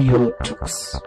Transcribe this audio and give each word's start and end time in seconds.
Radio 0.00 0.32
Tux. 0.42 0.98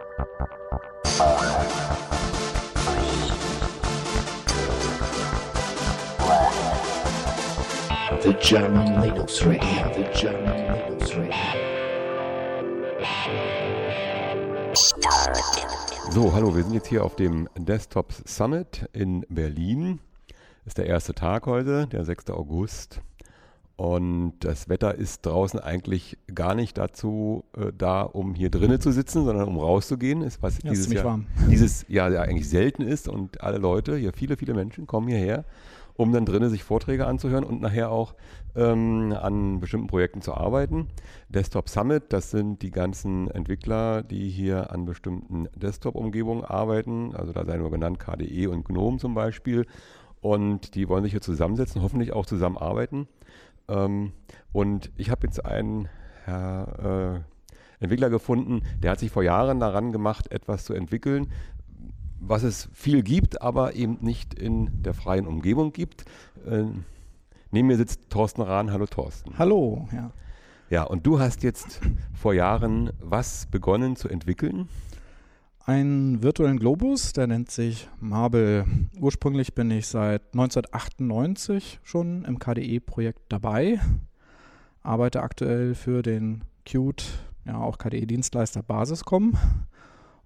The 8.21 8.33
German 8.39 9.01
Linux 9.01 9.43
Radio, 9.43 9.89
the 9.95 10.03
German 10.13 10.75
Linux 10.75 11.15
Radio. 11.15 11.33
So, 16.11 16.31
hallo, 16.31 16.55
wir 16.55 16.61
sind 16.63 16.73
jetzt 16.73 16.87
hier 16.87 17.03
auf 17.03 17.15
dem 17.15 17.49
Desktop 17.57 18.13
Summit 18.27 18.87
in 18.93 19.25
Berlin. 19.27 20.01
Ist 20.67 20.77
der 20.77 20.85
erste 20.85 21.15
Tag 21.15 21.47
heute, 21.47 21.87
der 21.87 22.05
6. 22.05 22.29
August. 22.29 23.01
Und 23.75 24.35
das 24.41 24.69
Wetter 24.69 24.93
ist 24.93 25.25
draußen 25.25 25.59
eigentlich 25.59 26.17
gar 26.33 26.53
nicht 26.53 26.77
dazu 26.77 27.43
äh, 27.57 27.71
da, 27.75 28.03
um 28.03 28.35
hier 28.35 28.51
drinnen 28.51 28.79
zu 28.79 28.91
sitzen, 28.91 29.25
sondern 29.25 29.47
um 29.47 29.57
rauszugehen. 29.57 30.21
Ist, 30.21 30.43
was 30.43 30.61
Ja, 30.61 30.69
dieses 30.69 30.87
ist 30.87 30.93
Jahr, 30.93 31.05
warm. 31.05 31.25
dieses 31.49 31.85
Jahr 31.87 32.11
ja 32.11 32.21
eigentlich 32.21 32.47
selten 32.47 32.83
ist. 32.83 33.07
Und 33.07 33.41
alle 33.41 33.57
Leute, 33.57 33.97
hier 33.97 34.13
viele, 34.13 34.37
viele 34.37 34.53
Menschen 34.53 34.85
kommen 34.85 35.07
hierher, 35.07 35.43
um 35.95 36.11
dann 36.11 36.25
drinnen 36.25 36.51
sich 36.51 36.63
Vorträge 36.63 37.07
anzuhören 37.07 37.43
und 37.43 37.61
nachher 37.61 37.89
auch 37.89 38.13
ähm, 38.55 39.11
an 39.19 39.59
bestimmten 39.59 39.87
Projekten 39.87 40.21
zu 40.21 40.35
arbeiten. 40.35 40.89
Desktop 41.29 41.67
Summit, 41.67 42.03
das 42.09 42.29
sind 42.29 42.61
die 42.61 42.71
ganzen 42.71 43.29
Entwickler, 43.31 44.03
die 44.03 44.29
hier 44.29 44.71
an 44.71 44.85
bestimmten 44.85 45.47
Desktop-Umgebungen 45.55 46.45
arbeiten. 46.45 47.15
Also 47.15 47.31
da 47.31 47.43
sei 47.43 47.57
nur 47.57 47.71
genannt 47.71 47.99
KDE 47.99 48.47
und 48.47 48.65
GNOME 48.65 48.99
zum 48.99 49.15
Beispiel. 49.15 49.65
Und 50.21 50.75
die 50.75 50.87
wollen 50.87 51.03
sich 51.03 51.11
hier 51.11 51.21
zusammensetzen, 51.21 51.81
hoffentlich 51.81 52.13
auch 52.13 52.25
zusammenarbeiten. 52.25 53.07
Ähm, 53.67 54.13
und 54.51 54.91
ich 54.97 55.09
habe 55.09 55.25
jetzt 55.25 55.43
einen 55.45 55.89
Herr, 56.25 57.23
äh, 57.79 57.83
Entwickler 57.83 58.09
gefunden, 58.09 58.61
der 58.81 58.91
hat 58.91 58.99
sich 58.99 59.11
vor 59.11 59.23
Jahren 59.23 59.59
daran 59.59 59.91
gemacht, 59.91 60.31
etwas 60.31 60.63
zu 60.63 60.73
entwickeln, 60.73 61.31
was 62.19 62.43
es 62.43 62.69
viel 62.73 63.03
gibt, 63.03 63.41
aber 63.41 63.75
eben 63.75 63.97
nicht 63.99 64.33
in 64.33 64.81
der 64.83 64.93
freien 64.93 65.27
Umgebung 65.27 65.73
gibt. 65.73 66.05
Äh, 66.45 66.63
neben 67.51 67.67
mir 67.67 67.77
sitzt 67.77 68.09
Thorsten 68.09 68.41
Rahn. 68.41 68.71
Hallo 68.71 68.85
Thorsten. 68.85 69.37
Hallo, 69.37 69.87
ja. 69.91 70.11
Ja, 70.69 70.83
und 70.83 71.05
du 71.05 71.19
hast 71.19 71.43
jetzt 71.43 71.81
vor 72.13 72.33
Jahren 72.33 72.91
was 72.99 73.45
begonnen 73.47 73.95
zu 73.95 74.07
entwickeln? 74.07 74.69
Einen 75.65 76.21
virtuellen 76.21 76.59
Globus, 76.59 77.13
der 77.13 77.25
nennt 77.25 77.49
sich 77.49 77.87
Marble. 78.01 78.65
Ursprünglich 78.99 79.55
bin 79.55 79.71
ich 79.71 79.87
seit 79.87 80.21
1998 80.33 81.79
schon 81.83 82.25
im 82.25 82.37
KDE-Projekt 82.37 83.21
dabei, 83.29 83.79
arbeite 84.81 85.23
aktuell 85.23 85.73
für 85.73 86.01
den 86.01 86.43
Qt, 86.65 87.05
ja 87.45 87.59
auch 87.59 87.77
KDE-Dienstleister 87.77 88.61
Basiscom 88.61 89.37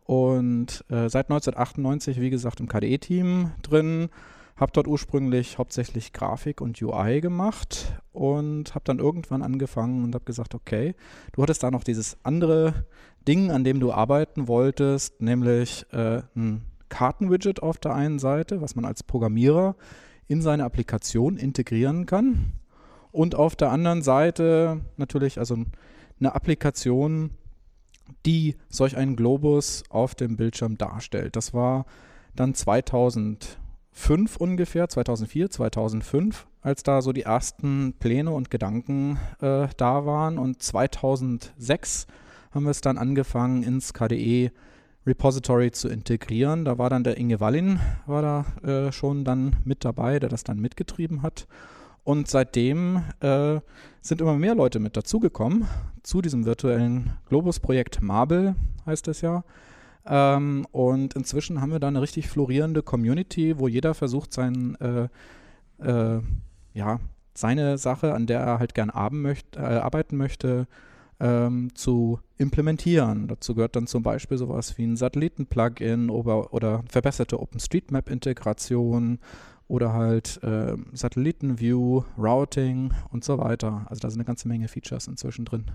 und 0.06 0.84
äh, 0.90 1.08
seit 1.08 1.30
1998, 1.30 2.20
wie 2.20 2.32
gesagt, 2.32 2.60
im 2.60 2.68
KDE-Team 2.68 3.52
drin, 3.62 4.10
habe 4.56 4.72
dort 4.72 4.88
ursprünglich 4.88 5.60
hauptsächlich 5.60 6.14
Grafik 6.14 6.62
und 6.62 6.82
UI 6.82 7.22
gemacht 7.22 7.94
und 8.12 8.74
habe 8.74 8.86
dann 8.86 8.98
irgendwann 8.98 9.44
angefangen 9.44 10.04
und 10.04 10.16
habe 10.16 10.26
gesagt, 10.26 10.56
okay, 10.56 10.96
du 11.34 11.44
hattest 11.44 11.62
da 11.62 11.70
noch 11.70 11.84
dieses 11.84 12.18
andere 12.24 12.88
Ding, 13.28 13.52
an 13.52 13.64
dem 13.64 13.80
du 13.80 13.92
arbeiten 13.92 14.48
wolltest, 14.48 15.22
nämlich 15.22 15.86
äh, 15.92 16.22
ein 16.36 16.62
Kartenwidget 16.90 17.62
auf 17.62 17.78
der 17.78 17.94
einen 17.94 18.20
Seite, 18.20 18.62
was 18.62 18.76
man 18.76 18.86
als 18.86 19.04
Programmierer 19.04 19.76
in 20.28 20.42
seine 20.42 20.64
Applikation 20.64 21.38
integrieren 21.38 22.06
kann. 22.06 22.54
Und 23.12 23.36
auf 23.36 23.56
der 23.56 23.72
anderen 23.72 24.02
Seite 24.02 24.82
natürlich 24.98 25.40
also 25.40 25.58
eine 26.20 26.36
Applikation, 26.36 27.32
die 28.26 28.56
solch 28.70 28.96
einen 28.98 29.16
Globus 29.16 29.84
auf 29.90 30.16
dem 30.16 30.38
Bildschirm 30.38 30.78
darstellt. 30.78 31.36
Das 31.36 31.54
war 31.54 31.86
dann 32.36 32.54
2005 32.54 33.58
ungefähr, 34.38 34.88
2004, 34.88 35.50
2005, 35.50 36.48
als 36.62 36.84
da 36.84 37.02
so 37.02 37.12
die 37.12 37.24
ersten 37.24 37.94
Pläne 38.00 38.32
und 38.32 38.52
Gedanken 38.52 39.18
äh, 39.42 39.68
da 39.78 40.06
waren. 40.06 40.38
Und 40.38 40.62
2006 40.62 42.08
haben 42.58 42.66
wir 42.66 42.72
es 42.72 42.82
dann 42.82 42.98
angefangen, 42.98 43.64
ins 43.64 43.94
KDE 43.94 44.52
Repository 45.06 45.72
zu 45.72 45.88
integrieren. 45.88 46.66
Da 46.66 46.78
war 46.78 46.90
dann 46.90 47.04
der 47.04 47.18
Inge 47.18 47.40
Wallin, 47.40 47.80
war 48.08 48.22
da 48.22 48.70
äh, 48.70 48.92
schon 48.92 49.24
dann 49.24 49.56
mit 49.64 49.86
dabei, 49.86 50.20
der 50.20 50.28
das 50.28 50.44
dann 50.44 50.60
mitgetrieben 50.60 51.22
hat. 51.22 51.48
Und 52.04 52.28
seitdem 52.28 53.04
äh, 53.20 53.60
sind 54.02 54.22
immer 54.22 54.36
mehr 54.36 54.56
Leute 54.56 54.80
mit 54.80 54.98
dazugekommen 54.98 55.68
zu 56.04 56.22
diesem 56.22 56.46
virtuellen 56.46 57.14
Globus-Projekt 57.30 58.02
Marble, 58.02 58.56
heißt 58.86 59.08
es 59.08 59.22
ja. 59.22 59.44
Ähm, 60.06 60.66
und 60.72 61.14
inzwischen 61.14 61.62
haben 61.62 61.72
wir 61.72 61.80
da 61.80 61.90
eine 61.90 62.02
richtig 62.02 62.28
florierende 62.28 62.82
Community, 62.82 63.60
wo 63.60 63.68
jeder 63.68 63.94
versucht, 63.94 64.34
sein, 64.34 64.78
äh, 64.80 65.10
äh, 65.86 66.22
ja, 66.74 67.00
seine 67.34 67.78
Sache, 67.78 68.14
an 68.14 68.26
der 68.26 68.40
er 68.40 68.60
halt 68.60 68.74
gern 68.74 68.92
möchte, 69.12 69.60
äh, 69.60 69.62
arbeiten 69.62 70.18
möchte 70.18 70.68
ähm, 71.20 71.74
zu 71.76 72.20
implementieren. 72.38 73.28
Dazu 73.28 73.56
gehört 73.56 73.76
dann 73.76 73.88
zum 73.88 74.04
Beispiel 74.04 74.38
sowas 74.38 74.78
wie 74.78 74.86
ein 74.86 74.96
Satelliten-Plugin 74.96 76.10
oder, 76.10 76.54
oder 76.54 76.84
verbesserte 76.88 77.40
OpenStreetMap-Integration 77.40 79.20
oder 79.68 79.94
halt 79.94 80.42
äh, 80.44 80.76
Satelliten-View, 80.94 82.04
Routing 82.18 82.94
und 83.12 83.24
so 83.24 83.38
weiter. 83.38 83.86
Also 83.90 84.00
da 84.00 84.10
sind 84.10 84.20
eine 84.20 84.26
ganze 84.26 84.48
Menge 84.48 84.68
Features 84.68 85.08
inzwischen 85.08 85.46
drin. 85.46 85.66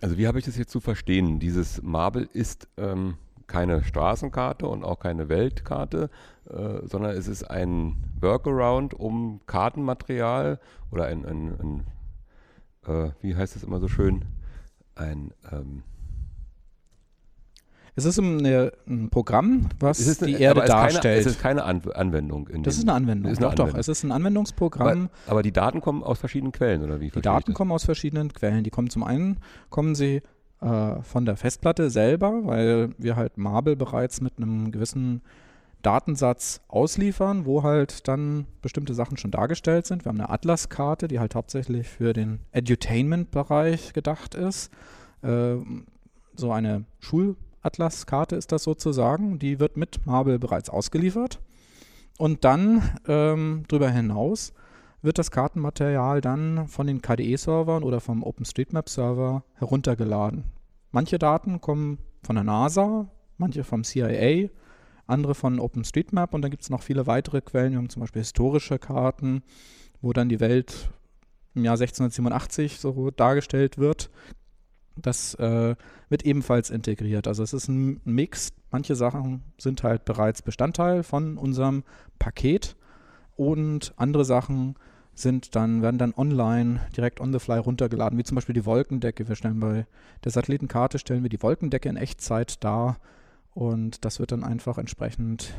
Also 0.00 0.16
wie 0.18 0.26
habe 0.26 0.38
ich 0.38 0.44
das 0.44 0.56
jetzt 0.56 0.70
zu 0.70 0.80
verstehen? 0.80 1.38
Dieses 1.38 1.82
Marble 1.82 2.28
ist 2.32 2.68
ähm, 2.76 3.16
keine 3.46 3.84
Straßenkarte 3.84 4.66
und 4.66 4.84
auch 4.84 4.98
keine 4.98 5.28
Weltkarte, 5.28 6.10
äh, 6.48 6.86
sondern 6.86 7.12
es 7.12 7.28
ist 7.28 7.44
ein 7.44 7.96
Workaround, 8.20 8.94
um 8.94 9.40
Kartenmaterial 9.46 10.58
oder 10.90 11.06
ein, 11.06 11.24
ein, 11.24 11.54
ein 11.60 11.84
äh, 12.86 13.10
wie 13.20 13.36
heißt 13.36 13.56
es 13.56 13.64
immer 13.64 13.80
so 13.80 13.88
schön, 13.88 14.24
ein 14.96 15.32
ähm, 15.52 15.82
Es 17.94 18.04
ist 18.04 18.18
eine, 18.18 18.72
ein 18.88 19.08
Programm, 19.10 19.68
was 19.78 20.20
eine, 20.20 20.32
die 20.32 20.40
Erde 20.40 20.60
es 20.60 20.66
ist 20.66 20.72
keine, 20.72 20.92
darstellt. 20.92 21.20
es 21.20 21.26
ist 21.26 21.40
keine 21.40 21.64
An 21.64 21.82
Anwendung. 21.94 22.48
In 22.48 22.62
das 22.62 22.76
ist 22.76 22.82
eine 22.82 22.92
Anwendung. 22.94 23.30
ist 23.30 23.38
eine 23.38 23.46
doch, 23.48 23.54
doch. 23.54 23.64
Anwendung. 23.64 23.80
Es 23.80 23.88
ist 23.88 24.02
ein 24.02 24.12
Anwendungsprogramm. 24.12 24.88
aber, 24.88 25.30
aber 25.30 25.42
die 25.42 25.52
Daten 25.52 25.80
kommen 25.80 26.02
aus 26.02 26.18
verschiedenen 26.18 26.52
Quellen, 26.52 26.82
oder 26.82 27.00
wie? 27.00 27.10
Die 27.10 27.20
Daten 27.20 27.54
kommen 27.54 27.72
aus 27.72 27.84
verschiedenen 27.84 28.32
Quellen. 28.32 28.64
Die 28.64 28.70
kommen 28.70 28.90
zum 28.90 29.04
einen, 29.04 29.38
kommen 29.70 29.94
sie 29.94 30.22
äh, 30.60 31.02
von 31.02 31.24
der 31.24 31.36
Festplatte 31.36 31.90
selber, 31.90 32.46
weil 32.46 32.90
wir 32.98 33.16
halt 33.16 33.38
Marble 33.38 33.76
bereits 33.76 34.20
mit 34.20 34.34
einem 34.38 34.72
gewissen 34.72 35.22
Datensatz 35.86 36.62
ausliefern, 36.66 37.46
wo 37.46 37.62
halt 37.62 38.08
dann 38.08 38.46
bestimmte 38.60 38.92
Sachen 38.92 39.16
schon 39.16 39.30
dargestellt 39.30 39.86
sind. 39.86 40.04
Wir 40.04 40.08
haben 40.10 40.20
eine 40.20 40.30
Atlas-Karte, 40.30 41.06
die 41.06 41.20
halt 41.20 41.36
hauptsächlich 41.36 41.86
für 41.86 42.12
den 42.12 42.40
Edutainment-Bereich 42.50 43.92
gedacht 43.92 44.34
ist. 44.34 44.72
Ähm, 45.22 45.86
so 46.34 46.50
eine 46.50 46.86
Schulatlas-Karte 46.98 48.34
ist 48.34 48.50
das 48.50 48.64
sozusagen. 48.64 49.38
Die 49.38 49.60
wird 49.60 49.76
mit 49.76 50.04
Marble 50.06 50.40
bereits 50.40 50.70
ausgeliefert. 50.70 51.40
Und 52.18 52.44
dann 52.44 52.82
ähm, 53.06 53.62
darüber 53.68 53.88
hinaus 53.88 54.52
wird 55.02 55.18
das 55.18 55.30
Kartenmaterial 55.30 56.20
dann 56.20 56.66
von 56.66 56.88
den 56.88 57.00
KDE-Servern 57.00 57.84
oder 57.84 58.00
vom 58.00 58.24
OpenStreetMap-Server 58.24 59.44
heruntergeladen. 59.54 60.46
Manche 60.90 61.20
Daten 61.20 61.60
kommen 61.60 61.98
von 62.24 62.34
der 62.34 62.44
NASA, 62.44 63.06
manche 63.38 63.62
vom 63.62 63.84
CIA, 63.84 64.48
andere 65.06 65.34
von 65.34 65.60
OpenStreetMap 65.60 66.34
und 66.34 66.42
dann 66.42 66.50
gibt 66.50 66.62
es 66.62 66.70
noch 66.70 66.82
viele 66.82 67.06
weitere 67.06 67.40
Quellen. 67.40 67.72
Wir 67.72 67.78
haben 67.78 67.88
zum 67.88 68.00
Beispiel 68.00 68.22
historische 68.22 68.78
Karten, 68.78 69.42
wo 70.00 70.12
dann 70.12 70.28
die 70.28 70.40
Welt 70.40 70.90
im 71.54 71.64
Jahr 71.64 71.74
1687 71.74 72.78
so 72.78 73.10
dargestellt 73.10 73.78
wird. 73.78 74.10
Das 74.96 75.34
äh, 75.34 75.76
wird 76.08 76.24
ebenfalls 76.24 76.70
integriert. 76.70 77.28
Also 77.28 77.42
es 77.42 77.52
ist 77.52 77.68
ein 77.68 78.00
Mix. 78.04 78.52
Manche 78.70 78.94
Sachen 78.94 79.42
sind 79.58 79.82
halt 79.82 80.04
bereits 80.04 80.42
Bestandteil 80.42 81.02
von 81.02 81.38
unserem 81.38 81.84
Paket 82.18 82.76
und 83.36 83.92
andere 83.96 84.24
Sachen 84.24 84.76
sind 85.14 85.54
dann, 85.54 85.80
werden 85.80 85.98
dann 85.98 86.14
online 86.14 86.80
direkt 86.94 87.20
on 87.20 87.32
the 87.32 87.38
fly 87.38 87.58
runtergeladen, 87.58 88.18
wie 88.18 88.24
zum 88.24 88.34
Beispiel 88.34 88.54
die 88.54 88.66
Wolkendecke. 88.66 89.28
Wir 89.28 89.34
stellen 89.34 89.60
bei 89.60 89.86
der 90.24 90.32
Satellitenkarte 90.32 90.98
stellen 90.98 91.22
wir 91.22 91.30
die 91.30 91.42
Wolkendecke 91.42 91.88
in 91.88 91.96
Echtzeit 91.96 92.62
dar 92.62 92.98
und 93.56 94.04
das 94.04 94.20
wird 94.20 94.32
dann 94.32 94.44
einfach 94.44 94.76
entsprechend 94.76 95.54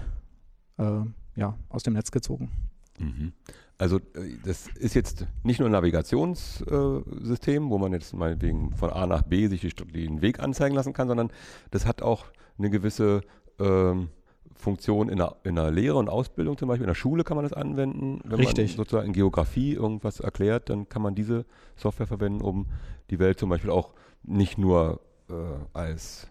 äh, 0.77 0.99
ja, 1.35 1.57
aus 1.67 1.81
dem 1.81 1.93
Netz 1.93 2.11
gezogen. 2.11 2.51
Mhm. 2.99 3.33
Also 3.79 3.97
äh, 3.97 4.37
das 4.45 4.67
ist 4.67 4.93
jetzt 4.93 5.25
nicht 5.41 5.59
nur 5.59 5.67
ein 5.67 5.71
Navigationssystem, 5.71 7.71
wo 7.71 7.79
man 7.79 7.93
jetzt 7.93 8.13
meinetwegen 8.13 8.75
von 8.75 8.91
A 8.91 9.07
nach 9.07 9.23
B 9.23 9.47
sich 9.47 9.73
den 9.73 10.21
Weg 10.21 10.39
anzeigen 10.39 10.75
lassen 10.75 10.93
kann, 10.93 11.07
sondern 11.07 11.31
das 11.71 11.87
hat 11.87 12.03
auch 12.03 12.25
eine 12.59 12.69
gewisse 12.69 13.21
ähm, 13.59 14.09
Funktion 14.53 15.09
in 15.09 15.17
der, 15.17 15.37
in 15.43 15.55
der 15.55 15.71
Lehre 15.71 15.97
und 15.97 16.07
Ausbildung 16.07 16.55
zum 16.55 16.67
Beispiel. 16.67 16.83
In 16.83 16.89
der 16.89 16.93
Schule 16.93 17.23
kann 17.23 17.35
man 17.35 17.45
das 17.45 17.53
anwenden. 17.53 18.21
Wenn 18.25 18.37
Richtig. 18.37 18.77
man 18.77 18.77
sozusagen 18.77 19.07
in 19.07 19.13
Geografie 19.13 19.73
irgendwas 19.73 20.19
erklärt, 20.19 20.69
dann 20.69 20.87
kann 20.87 21.01
man 21.01 21.15
diese 21.15 21.47
Software 21.75 22.05
verwenden, 22.05 22.41
um 22.41 22.67
die 23.09 23.17
Welt 23.17 23.39
zum 23.39 23.49
Beispiel 23.49 23.71
auch 23.71 23.95
nicht 24.21 24.59
nur 24.59 25.01
äh, 25.31 25.33
als 25.73 26.25
äh, 26.25 26.27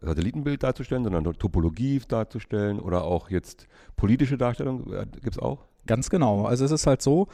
Satellitenbild 0.00 0.62
darzustellen, 0.62 1.04
sondern 1.04 1.24
Topologie 1.34 2.00
darzustellen 2.06 2.78
oder 2.78 3.04
auch 3.04 3.30
jetzt 3.30 3.66
politische 3.96 4.36
Darstellung 4.36 4.92
äh, 4.92 5.06
gibt 5.06 5.36
es 5.36 5.38
auch? 5.38 5.64
Ganz 5.86 6.10
genau. 6.10 6.44
Also 6.44 6.64
es 6.64 6.70
ist 6.70 6.86
halt 6.86 7.02
so, 7.02 7.28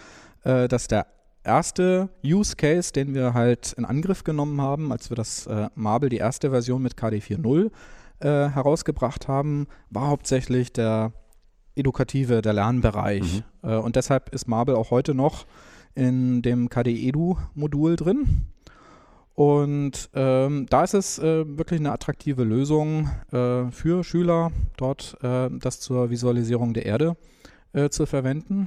äh, 0.45 0.69
dass 0.69 0.89
der 0.89 1.07
erste 1.45 2.11
Use 2.25 2.57
Case, 2.57 2.93
den 2.93 3.15
wir 3.15 3.35
halt 3.35 3.73
in 3.73 3.85
Angriff 3.85 4.25
genommen 4.25 4.61
haben, 4.61 4.93
als 4.93 5.11
wir 5.11 5.17
das 5.17 5.47
äh, 5.47 5.69
Marble, 5.75 6.09
die 6.09 6.19
erste 6.19 6.51
Version 6.51 6.83
mit 6.83 6.97
KD 6.97 7.19
4.0 7.19 7.71
äh, 8.21 8.51
herausgebracht 8.51 9.29
haben, 9.29 9.67
war 9.91 10.09
hauptsächlich 10.09 10.73
der 10.73 11.13
edukative, 11.75 12.43
der 12.43 12.53
Lernbereich. 12.53 13.45
Mhm. 13.63 13.71
Äh, 13.71 13.77
und 13.77 13.97
deshalb 13.97 14.35
ist 14.35 14.49
Marble 14.49 14.77
auch 14.77 14.91
heute 14.91 15.15
noch 15.15 15.47
in 15.95 16.43
dem 16.43 16.69
KD 16.69 17.09
Edu-Modul 17.09 17.97
drin. 17.97 18.47
Und 19.39 20.11
ähm, 20.15 20.67
da 20.69 20.83
ist 20.83 20.95
es 20.95 21.21
äh, 21.21 21.47
wirklich 21.57 21.79
eine 21.79 21.93
attraktive 21.93 22.43
Lösung 22.43 23.09
äh, 23.31 23.71
für 23.71 24.03
Schüler, 24.03 24.51
dort 24.77 25.17
äh, 25.23 25.49
das 25.61 25.79
zur 25.79 26.11
Visualisierung 26.11 26.75
der 26.75 26.87
Erde 26.87 27.17
äh, 27.73 27.89
zu 27.89 28.05
verwenden. 28.05 28.67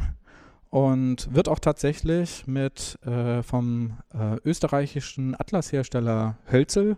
Und 0.69 1.27
wird 1.35 1.49
auch 1.49 1.59
tatsächlich 1.59 2.47
mit 2.47 2.97
äh, 3.05 3.43
vom 3.43 3.97
äh, 4.13 4.37
österreichischen 4.45 5.35
Atlashersteller 5.37 6.37
Hölzel 6.49 6.95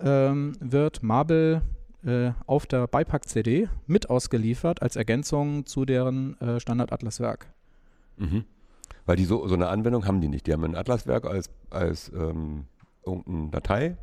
ähm, 0.00 0.56
wird 0.58 1.04
Marble 1.04 1.62
auf 2.46 2.66
der 2.66 2.86
Beipack-CD 2.86 3.68
mit 3.88 4.10
ausgeliefert 4.10 4.80
als 4.80 4.94
Ergänzung 4.94 5.66
zu 5.66 5.84
deren 5.84 6.36
Standard-Atlaswerk. 6.58 7.48
Mhm. 8.16 8.44
Weil 9.06 9.16
die 9.16 9.24
so, 9.24 9.48
so 9.48 9.54
eine 9.54 9.66
Anwendung 9.66 10.06
haben 10.06 10.20
die 10.20 10.28
nicht. 10.28 10.46
Die 10.46 10.52
haben 10.52 10.62
ein 10.62 10.76
Atlaswerk 10.76 11.24
als, 11.24 11.50
als 11.68 12.12
ähm 12.14 12.66
irgendeine 13.06 13.50
Datei, 13.50 13.96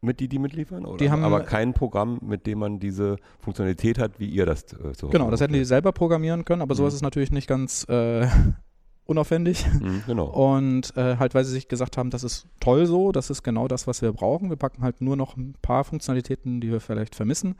mit 0.00 0.20
die 0.20 0.28
die 0.28 0.38
mitliefern? 0.38 0.84
Oder? 0.84 0.98
Die 0.98 1.10
haben, 1.10 1.24
aber 1.24 1.40
kein 1.40 1.74
Programm, 1.74 2.18
mit 2.22 2.46
dem 2.46 2.58
man 2.58 2.78
diese 2.78 3.16
Funktionalität 3.38 3.98
hat, 3.98 4.18
wie 4.18 4.28
ihr 4.28 4.46
das 4.46 4.64
äh, 4.72 4.94
so 4.96 5.08
Genau, 5.08 5.30
das 5.30 5.40
hätten 5.40 5.52
die 5.52 5.64
selber 5.64 5.92
programmieren 5.92 6.44
können, 6.44 6.62
aber 6.62 6.74
mhm. 6.74 6.78
sowas 6.78 6.94
ist 6.94 7.02
natürlich 7.02 7.32
nicht 7.32 7.48
ganz 7.48 7.86
äh, 7.88 8.26
unaufwendig. 9.04 9.66
Mhm, 9.80 10.02
genau. 10.06 10.26
Und 10.26 10.96
äh, 10.96 11.16
halt, 11.16 11.34
weil 11.34 11.44
sie 11.44 11.52
sich 11.52 11.68
gesagt 11.68 11.96
haben, 11.96 12.10
das 12.10 12.24
ist 12.24 12.46
toll 12.60 12.86
so, 12.86 13.12
das 13.12 13.30
ist 13.30 13.42
genau 13.42 13.68
das, 13.68 13.86
was 13.86 14.02
wir 14.02 14.12
brauchen. 14.12 14.50
Wir 14.50 14.56
packen 14.56 14.82
halt 14.82 15.00
nur 15.00 15.16
noch 15.16 15.36
ein 15.36 15.54
paar 15.62 15.84
Funktionalitäten, 15.84 16.60
die 16.60 16.70
wir 16.70 16.80
vielleicht 16.80 17.14
vermissen, 17.14 17.56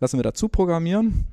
lassen 0.00 0.18
wir 0.18 0.24
dazu 0.24 0.48
programmieren 0.48 1.26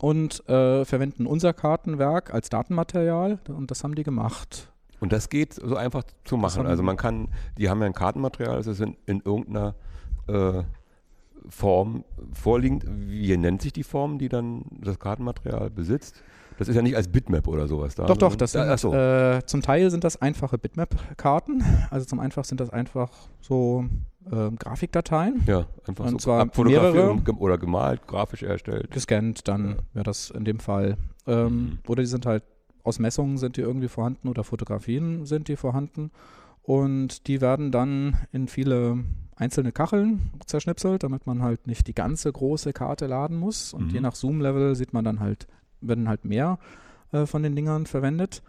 und 0.00 0.48
äh, 0.48 0.84
verwenden 0.84 1.26
unser 1.26 1.52
Kartenwerk 1.52 2.32
als 2.32 2.48
Datenmaterial 2.48 3.38
und 3.48 3.70
das 3.70 3.84
haben 3.84 3.94
die 3.94 4.02
gemacht. 4.02 4.72
Und 5.00 5.12
das 5.12 5.28
geht 5.28 5.54
so 5.54 5.76
einfach 5.76 6.04
zu 6.24 6.36
machen. 6.36 6.66
Also 6.66 6.82
man 6.82 6.96
kann, 6.96 7.28
die 7.58 7.68
haben 7.68 7.80
ja 7.80 7.86
ein 7.86 7.94
Kartenmaterial, 7.94 8.56
das 8.56 8.66
ist 8.66 8.80
in, 8.80 8.96
in 9.06 9.20
irgendeiner 9.24 9.74
äh, 10.28 10.62
Form 11.48 12.04
vorliegend. 12.32 12.84
Wie 12.86 13.36
nennt 13.36 13.62
sich 13.62 13.72
die 13.72 13.82
Form, 13.82 14.18
die 14.18 14.28
dann 14.28 14.64
das 14.80 14.98
Kartenmaterial 14.98 15.70
besitzt? 15.70 16.22
Das 16.58 16.68
ist 16.68 16.76
ja 16.76 16.82
nicht 16.82 16.94
als 16.94 17.08
Bitmap 17.08 17.48
oder 17.48 17.66
sowas 17.66 17.94
da. 17.94 18.04
Doch, 18.04 18.18
doch, 18.18 18.36
das 18.36 18.52
sind, 18.52 18.78
so. 18.78 18.92
äh, 18.92 19.40
zum 19.46 19.62
Teil 19.62 19.90
sind 19.90 20.04
das 20.04 20.20
einfache 20.20 20.58
Bitmap-Karten. 20.58 21.64
Also 21.88 22.04
zum 22.04 22.20
einfach 22.20 22.44
sind 22.44 22.60
das 22.60 22.68
einfach 22.68 23.10
so 23.40 23.86
äh, 24.30 24.50
Grafikdateien. 24.50 25.42
Ja, 25.46 25.64
einfach 25.86 26.04
und 26.04 26.20
so 26.20 26.34
zwar 26.34 26.46
mehrere 26.64 27.18
oder 27.38 27.56
gemalt, 27.56 28.06
grafisch 28.06 28.42
erstellt. 28.42 28.90
Gescannt, 28.90 29.48
dann 29.48 29.76
wäre 29.94 30.04
das 30.04 30.28
in 30.28 30.44
dem 30.44 30.58
Fall. 30.58 30.98
Ähm, 31.26 31.46
mhm. 31.46 31.78
Oder 31.88 32.02
die 32.02 32.08
sind 32.08 32.26
halt 32.26 32.42
aus 32.82 32.98
Messungen 32.98 33.38
sind 33.38 33.56
die 33.56 33.62
irgendwie 33.62 33.88
vorhanden 33.88 34.28
oder 34.28 34.44
Fotografien 34.44 35.26
sind 35.26 35.48
die 35.48 35.56
vorhanden. 35.56 36.10
Und 36.62 37.26
die 37.26 37.40
werden 37.40 37.72
dann 37.72 38.16
in 38.32 38.46
viele 38.46 39.04
einzelne 39.36 39.72
Kacheln 39.72 40.30
zerschnipselt, 40.44 41.02
damit 41.02 41.26
man 41.26 41.42
halt 41.42 41.66
nicht 41.66 41.86
die 41.86 41.94
ganze 41.94 42.30
große 42.30 42.72
Karte 42.72 43.06
laden 43.06 43.38
muss. 43.38 43.72
Und 43.72 43.88
mhm. 43.88 43.94
je 43.94 44.00
nach 44.00 44.14
Zoom-Level 44.14 44.74
sieht 44.76 44.92
man 44.92 45.04
dann 45.04 45.20
halt, 45.20 45.46
werden 45.80 46.08
halt 46.08 46.24
mehr 46.24 46.58
äh, 47.12 47.26
von 47.26 47.42
den 47.42 47.56
Dingern 47.56 47.86
verwendet. 47.86 48.42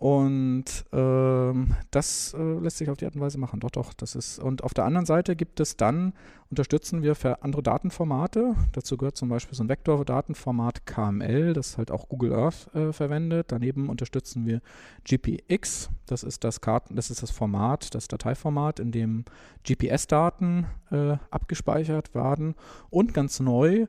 Und 0.00 0.64
ähm, 0.94 1.74
das 1.90 2.32
äh, 2.32 2.58
lässt 2.60 2.78
sich 2.78 2.88
auf 2.88 2.96
die 2.96 3.04
Art 3.04 3.16
und 3.16 3.20
Weise 3.20 3.36
machen. 3.36 3.60
Doch, 3.60 3.68
doch. 3.68 3.92
Das 3.92 4.14
ist, 4.14 4.38
und 4.38 4.64
auf 4.64 4.72
der 4.72 4.86
anderen 4.86 5.04
Seite 5.04 5.36
gibt 5.36 5.60
es 5.60 5.76
dann, 5.76 6.14
unterstützen 6.48 7.02
wir 7.02 7.14
für 7.14 7.42
andere 7.42 7.62
Datenformate. 7.62 8.54
Dazu 8.72 8.96
gehört 8.96 9.18
zum 9.18 9.28
Beispiel 9.28 9.54
so 9.54 9.62
ein 9.62 9.68
Vektordatenformat 9.68 10.86
KML, 10.86 11.52
das 11.52 11.76
halt 11.76 11.90
auch 11.90 12.08
Google 12.08 12.32
Earth 12.32 12.74
äh, 12.74 12.94
verwendet. 12.94 13.52
Daneben 13.52 13.90
unterstützen 13.90 14.46
wir 14.46 14.62
GPX. 15.04 15.90
Das 16.06 16.22
ist 16.22 16.44
das 16.44 16.62
Karten, 16.62 16.96
das 16.96 17.10
ist 17.10 17.22
das 17.22 17.30
Format, 17.30 17.94
das 17.94 18.08
Dateiformat, 18.08 18.80
in 18.80 18.92
dem 18.92 19.26
GPS-Daten 19.68 20.64
äh, 20.90 21.18
abgespeichert 21.30 22.14
werden. 22.14 22.54
Und 22.88 23.12
ganz 23.12 23.38
neu 23.38 23.86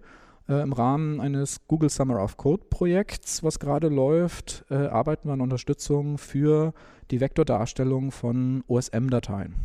äh, 0.48 0.62
Im 0.62 0.74
Rahmen 0.74 1.20
eines 1.22 1.68
Google 1.68 1.90
Summer 1.90 2.22
of 2.22 2.38
Code 2.38 2.66
Projekts, 2.70 3.44
was 3.44 3.60
gerade 3.60 3.90
läuft, 3.90 4.66
äh, 4.70 4.88
arbeiten 4.88 5.28
wir 5.28 5.34
an 5.34 5.42
Unterstützung 5.42 6.18
für 6.18 6.74
die 7.12 7.20
Vektordarstellung 7.20 8.12
von 8.12 8.64
OSM-Dateien. 8.68 9.56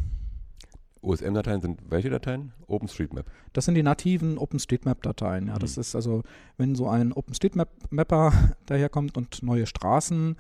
OSM-Dateien 1.03 1.61
sind 1.61 1.81
welche 1.89 2.11
Dateien? 2.11 2.53
OpenStreetMap. 2.67 3.27
Das 3.53 3.65
sind 3.65 3.75
die 3.75 3.83
nativen 3.83 4.39
OpenStreetMap-Dateien. 4.39 5.47
Ja, 5.47 5.55
mhm. 5.55 5.59
Das 5.61 5.77
ist 5.77 5.95
also, 5.95 6.23
wenn 6.57 6.75
so 6.75 6.89
ein 6.89 7.13
OpenStreetMap-Mapper 7.13 8.33
daherkommt 8.67 9.17
und 9.17 9.43
neue 9.43 9.67
Straßen 9.67 10.37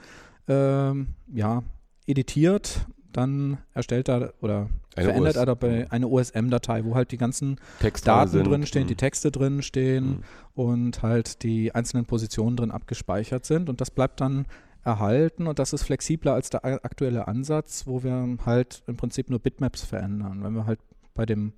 ähm, 0.48 1.08
ja, 1.32 1.62
editiert, 2.06 2.86
dann 3.16 3.58
erstellt 3.74 4.08
er 4.08 4.34
oder 4.40 4.68
eine 4.94 5.08
verändert 5.08 5.34
OS 5.34 5.36
er 5.36 5.46
dabei 5.46 5.86
eine 5.90 6.08
OSM-Datei, 6.08 6.84
wo 6.84 6.94
halt 6.94 7.12
die 7.12 7.16
ganzen 7.16 7.58
Texte 7.80 8.06
Daten 8.06 8.30
sind. 8.30 8.46
drin 8.46 8.66
stehen, 8.66 8.84
mhm. 8.84 8.88
die 8.88 8.96
Texte 8.96 9.30
drin 9.30 9.62
stehen 9.62 10.06
mhm. 10.06 10.22
und 10.54 11.02
halt 11.02 11.42
die 11.42 11.74
einzelnen 11.74 12.06
Positionen 12.06 12.56
drin 12.56 12.70
abgespeichert 12.70 13.44
sind. 13.44 13.68
Und 13.68 13.80
das 13.80 13.90
bleibt 13.90 14.20
dann 14.20 14.46
erhalten 14.84 15.48
und 15.48 15.58
das 15.58 15.72
ist 15.72 15.82
flexibler 15.82 16.34
als 16.34 16.48
der 16.48 16.64
aktuelle 16.64 17.26
Ansatz, 17.26 17.86
wo 17.86 18.04
wir 18.04 18.38
halt 18.46 18.84
im 18.86 18.96
Prinzip 18.96 19.30
nur 19.30 19.40
Bitmaps 19.40 19.84
verändern. 19.84 20.44
Wenn 20.44 20.54
wir 20.54 20.66
halt 20.66 20.78
bei 21.14 21.26
dem 21.26 21.54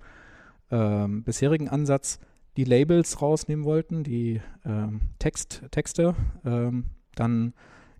ähm, 0.71 1.23
bisherigen 1.23 1.69
Ansatz 1.69 2.19
die 2.57 2.63
Labels 2.63 3.21
rausnehmen 3.21 3.65
wollten, 3.65 4.03
die 4.03 4.41
ähm, 4.65 5.01
Text, 5.19 5.63
Texte, 5.71 6.15
ähm, 6.43 6.85
dann 7.15 7.53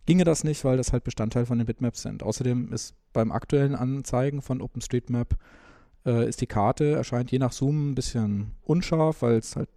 ginge 0.09 0.23
das 0.23 0.43
nicht, 0.43 0.65
weil 0.65 0.75
das 0.75 0.91
halt 0.91 1.03
Bestandteil 1.03 1.45
von 1.45 1.59
den 1.59 1.67
Bitmaps 1.67 2.01
sind. 2.01 2.23
Außerdem 2.23 2.73
ist 2.73 2.95
beim 3.13 3.31
aktuellen 3.31 3.75
Anzeigen 3.75 4.41
von 4.41 4.59
OpenStreetMap 4.59 5.37
äh, 6.03 6.27
ist 6.27 6.41
die 6.41 6.47
Karte, 6.47 6.93
erscheint 6.93 7.31
je 7.31 7.37
nach 7.37 7.51
Zoom 7.51 7.91
ein 7.91 7.95
bisschen 7.95 8.53
unscharf, 8.63 9.21
weil 9.21 9.35
es 9.37 9.55
halt 9.55 9.69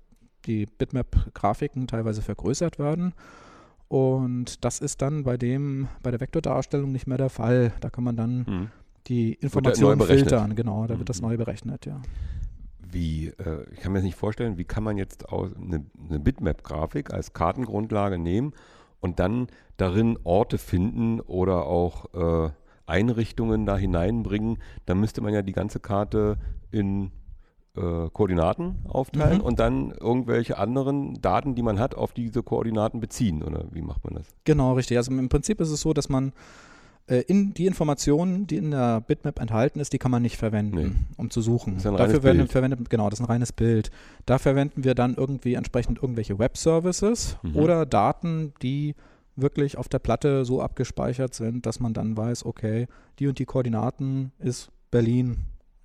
die 0.46 0.64
Bitmap-Grafiken 0.64 1.86
teilweise 1.86 2.22
vergrößert 2.22 2.78
werden. 2.78 3.12
Und 3.88 4.64
das 4.64 4.78
ist 4.78 5.02
dann 5.02 5.24
bei 5.24 5.36
dem, 5.36 5.88
bei 6.02 6.10
der 6.10 6.20
Vektordarstellung 6.20 6.90
nicht 6.90 7.06
mehr 7.06 7.18
der 7.18 7.28
Fall. 7.28 7.74
Da 7.80 7.90
kann 7.90 8.02
man 8.02 8.16
dann 8.16 8.38
mhm. 8.38 8.70
die 9.08 9.34
Informationen 9.34 10.00
filtern, 10.00 10.56
genau, 10.56 10.86
da 10.86 10.94
mhm. 10.94 11.00
wird 11.00 11.10
das 11.10 11.20
mhm. 11.20 11.28
neu 11.28 11.36
berechnet, 11.36 11.84
ja. 11.84 12.00
Wie, 12.90 13.26
äh, 13.26 13.66
ich 13.70 13.80
kann 13.80 13.92
mir 13.92 13.98
das 13.98 14.04
nicht 14.04 14.16
vorstellen, 14.16 14.56
wie 14.56 14.64
kann 14.64 14.82
man 14.82 14.96
jetzt 14.96 15.30
eine, 15.30 15.84
eine 16.08 16.20
Bitmap-Grafik 16.20 17.12
als 17.12 17.34
Kartengrundlage 17.34 18.18
nehmen 18.18 18.54
und 19.00 19.18
dann 19.18 19.48
darin 19.82 20.16
Orte 20.22 20.58
finden 20.58 21.20
oder 21.20 21.66
auch 21.66 22.14
äh, 22.14 22.50
Einrichtungen 22.86 23.66
da 23.66 23.76
hineinbringen, 23.76 24.58
dann 24.86 25.00
müsste 25.00 25.20
man 25.20 25.34
ja 25.34 25.42
die 25.42 25.52
ganze 25.52 25.80
Karte 25.80 26.38
in 26.70 27.10
äh, 27.76 28.08
Koordinaten 28.12 28.76
aufteilen 28.86 29.38
mhm. 29.38 29.44
und 29.44 29.58
dann 29.58 29.90
irgendwelche 29.90 30.56
anderen 30.56 31.20
Daten, 31.20 31.56
die 31.56 31.62
man 31.62 31.80
hat, 31.80 31.96
auf 31.96 32.12
diese 32.12 32.44
Koordinaten 32.44 33.00
beziehen. 33.00 33.42
Oder 33.42 33.64
wie 33.72 33.82
macht 33.82 34.04
man 34.04 34.14
das? 34.14 34.26
Genau, 34.44 34.74
richtig. 34.74 34.98
Also 34.98 35.10
im 35.10 35.28
Prinzip 35.28 35.60
ist 35.60 35.70
es 35.70 35.80
so, 35.80 35.92
dass 35.92 36.08
man 36.08 36.32
äh, 37.08 37.22
in 37.26 37.54
die 37.54 37.66
Informationen, 37.66 38.46
die 38.46 38.58
in 38.58 38.70
der 38.70 39.00
Bitmap 39.00 39.40
enthalten 39.40 39.80
ist, 39.80 39.92
die 39.92 39.98
kann 39.98 40.12
man 40.12 40.22
nicht 40.22 40.36
verwenden, 40.36 40.76
nee. 40.76 40.92
um 41.16 41.30
zu 41.30 41.40
suchen. 41.40 41.74
Das 41.74 41.84
ist 41.84 41.90
ein 41.90 41.96
Dafür 41.96 42.22
werden 42.22 42.46
verwendet, 42.46 42.88
genau, 42.88 43.10
das 43.10 43.18
ist 43.18 43.24
ein 43.24 43.30
reines 43.30 43.52
Bild. 43.52 43.90
Da 44.26 44.38
verwenden 44.38 44.84
wir 44.84 44.94
dann 44.94 45.16
irgendwie 45.16 45.54
entsprechend 45.54 46.00
irgendwelche 46.00 46.38
Web-Services 46.38 47.38
mhm. 47.42 47.56
oder 47.56 47.86
Daten, 47.86 48.52
die 48.62 48.94
wirklich 49.36 49.78
auf 49.78 49.88
der 49.88 49.98
Platte 49.98 50.44
so 50.44 50.60
abgespeichert 50.60 51.34
sind, 51.34 51.66
dass 51.66 51.80
man 51.80 51.94
dann 51.94 52.16
weiß, 52.16 52.44
okay, 52.44 52.86
die 53.18 53.28
und 53.28 53.38
die 53.38 53.44
Koordinaten 53.44 54.32
ist 54.38 54.70
Berlin. 54.90 55.38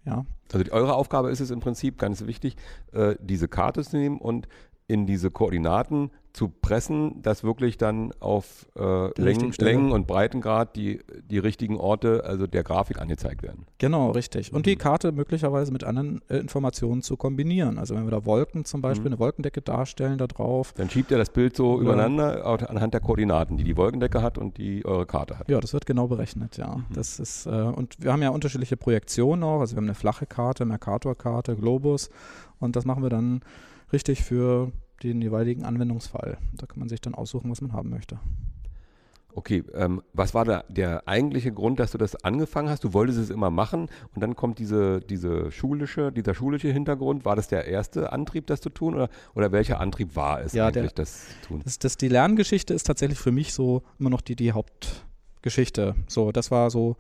Ja. 0.06 0.26
Also 0.52 0.64
die, 0.64 0.72
eure 0.72 0.96
Aufgabe 0.96 1.30
ist 1.30 1.40
es 1.40 1.52
im 1.52 1.60
Prinzip 1.60 1.98
ganz 1.98 2.26
wichtig, 2.26 2.56
äh, 2.94 3.16
diese 3.20 3.48
Karte 3.48 3.84
zu 3.84 3.98
nehmen 3.98 4.20
und 4.20 4.48
in 4.88 5.06
diese 5.06 5.32
Koordinaten 5.32 6.12
zu 6.38 6.50
pressen, 6.50 7.22
dass 7.24 7.44
wirklich 7.44 7.78
dann 7.78 8.14
auf 8.20 8.68
äh, 8.78 9.20
Längen. 9.20 9.52
Längen 9.58 9.92
und 9.92 10.06
Breitengrad 10.06 10.76
die, 10.76 11.00
die 11.30 11.40
richtigen 11.40 11.78
Orte, 11.78 12.24
also 12.26 12.46
der 12.46 12.64
Grafik 12.64 13.02
angezeigt 13.02 13.42
werden. 13.42 13.66
Genau, 13.80 14.12
richtig. 14.12 14.54
Und 14.54 14.68
die 14.68 14.76
Mhm. 14.76 14.80
Karte 14.80 15.12
möglicherweise 15.12 15.72
mit 15.72 15.84
anderen 15.84 16.22
äh, 16.30 16.38
Informationen 16.38 17.02
zu 17.02 17.18
kombinieren. 17.18 17.80
Also 17.80 17.96
wenn 17.96 18.04
wir 18.06 18.12
da 18.12 18.24
Wolken 18.26 18.66
zum 18.66 18.82
Beispiel, 18.82 19.06
Mhm. 19.10 19.14
eine 19.14 19.20
Wolkendecke 19.20 19.62
darstellen 19.64 20.20
da 20.20 20.28
drauf. 20.28 20.74
Dann 20.78 20.90
schiebt 20.92 21.12
er 21.12 21.18
das 21.18 21.32
Bild 21.32 21.56
so 21.56 21.82
übereinander 21.82 22.46
anhand 22.70 22.94
der 22.94 23.02
Koordinaten, 23.02 23.58
die 23.58 23.64
die 23.64 23.76
Wolkendecke 23.76 24.22
hat 24.22 24.38
und 24.38 24.58
die 24.60 24.86
eure 24.86 25.08
Karte 25.08 25.40
hat. 25.40 25.50
Ja, 25.50 25.60
das 25.60 25.74
wird 25.74 25.88
genau 25.88 26.08
berechnet, 26.08 26.56
ja. 26.58 26.82
Das 26.94 27.20
ist, 27.20 27.48
äh, 27.48 27.50
und 27.50 27.96
wir 28.00 28.12
haben 28.14 28.22
ja 28.22 28.30
unterschiedliche 28.30 28.78
Projektionen 28.78 29.44
auch. 29.44 29.60
Also 29.62 29.76
wir 29.76 29.78
haben 29.78 29.86
eine 29.86 29.96
flache 29.96 30.28
Karte, 30.28 30.66
Mercator-Karte, 30.66 31.56
Globus. 31.56 32.12
Und 32.60 32.76
das 32.76 32.86
machen 32.86 33.02
wir 33.02 33.10
dann 33.10 33.42
richtig 33.92 34.24
für 34.24 34.72
den 35.04 35.22
jeweiligen 35.22 35.64
Anwendungsfall. 35.64 36.38
Da 36.54 36.66
kann 36.66 36.80
man 36.80 36.90
sich 36.90 37.02
dann 37.02 37.14
aussuchen, 37.16 37.50
was 37.52 37.62
man 37.62 37.74
haben 37.74 37.90
möchte. 37.90 38.20
Okay, 39.34 39.64
ähm, 39.76 40.02
was 40.14 40.34
war 40.34 40.46
da 40.46 40.64
der 40.68 41.08
eigentliche 41.08 41.52
Grund, 41.52 41.80
dass 41.80 41.92
du 41.92 42.00
das 42.00 42.16
angefangen 42.24 42.70
hast? 42.70 42.84
Du 42.84 42.94
wolltest 42.94 43.20
es 43.20 43.30
immer 43.30 43.52
machen 43.52 43.88
und 44.16 44.22
dann 44.24 44.36
kommt 44.36 44.58
diese, 44.58 45.00
diese 45.00 45.52
schulische, 45.52 46.12
dieser 46.12 46.34
schulische 46.34 46.70
Hintergrund. 46.72 47.24
War 47.24 47.36
das 47.36 47.48
der 47.48 47.66
erste 47.68 48.12
Antrieb, 48.12 48.48
das 48.48 48.62
zu 48.62 48.72
tun 48.72 48.96
oder, 48.96 49.10
oder 49.36 49.52
welcher 49.52 49.80
Antrieb 49.80 50.16
war 50.16 50.42
es 50.42 50.54
Ja, 50.54 50.72
der- 50.72 50.82
eigentlich, 50.82 50.96
das 50.96 51.28
zu 51.42 51.48
tun? 51.50 51.62
Das, 51.64 51.78
das, 51.78 51.98
die 51.98 52.08
Lerngeschichte 52.08 52.74
ist 52.74 52.88
tatsächlich 52.88 53.20
für 53.20 53.32
mich 53.32 53.54
so 53.54 53.84
immer 54.00 54.10
noch 54.10 54.22
die, 54.22 54.36
die 54.36 54.54
Hauptgeschichte. 54.54 55.94
So, 56.08 56.32
das 56.32 56.50
war 56.50 56.72
so 56.72 56.96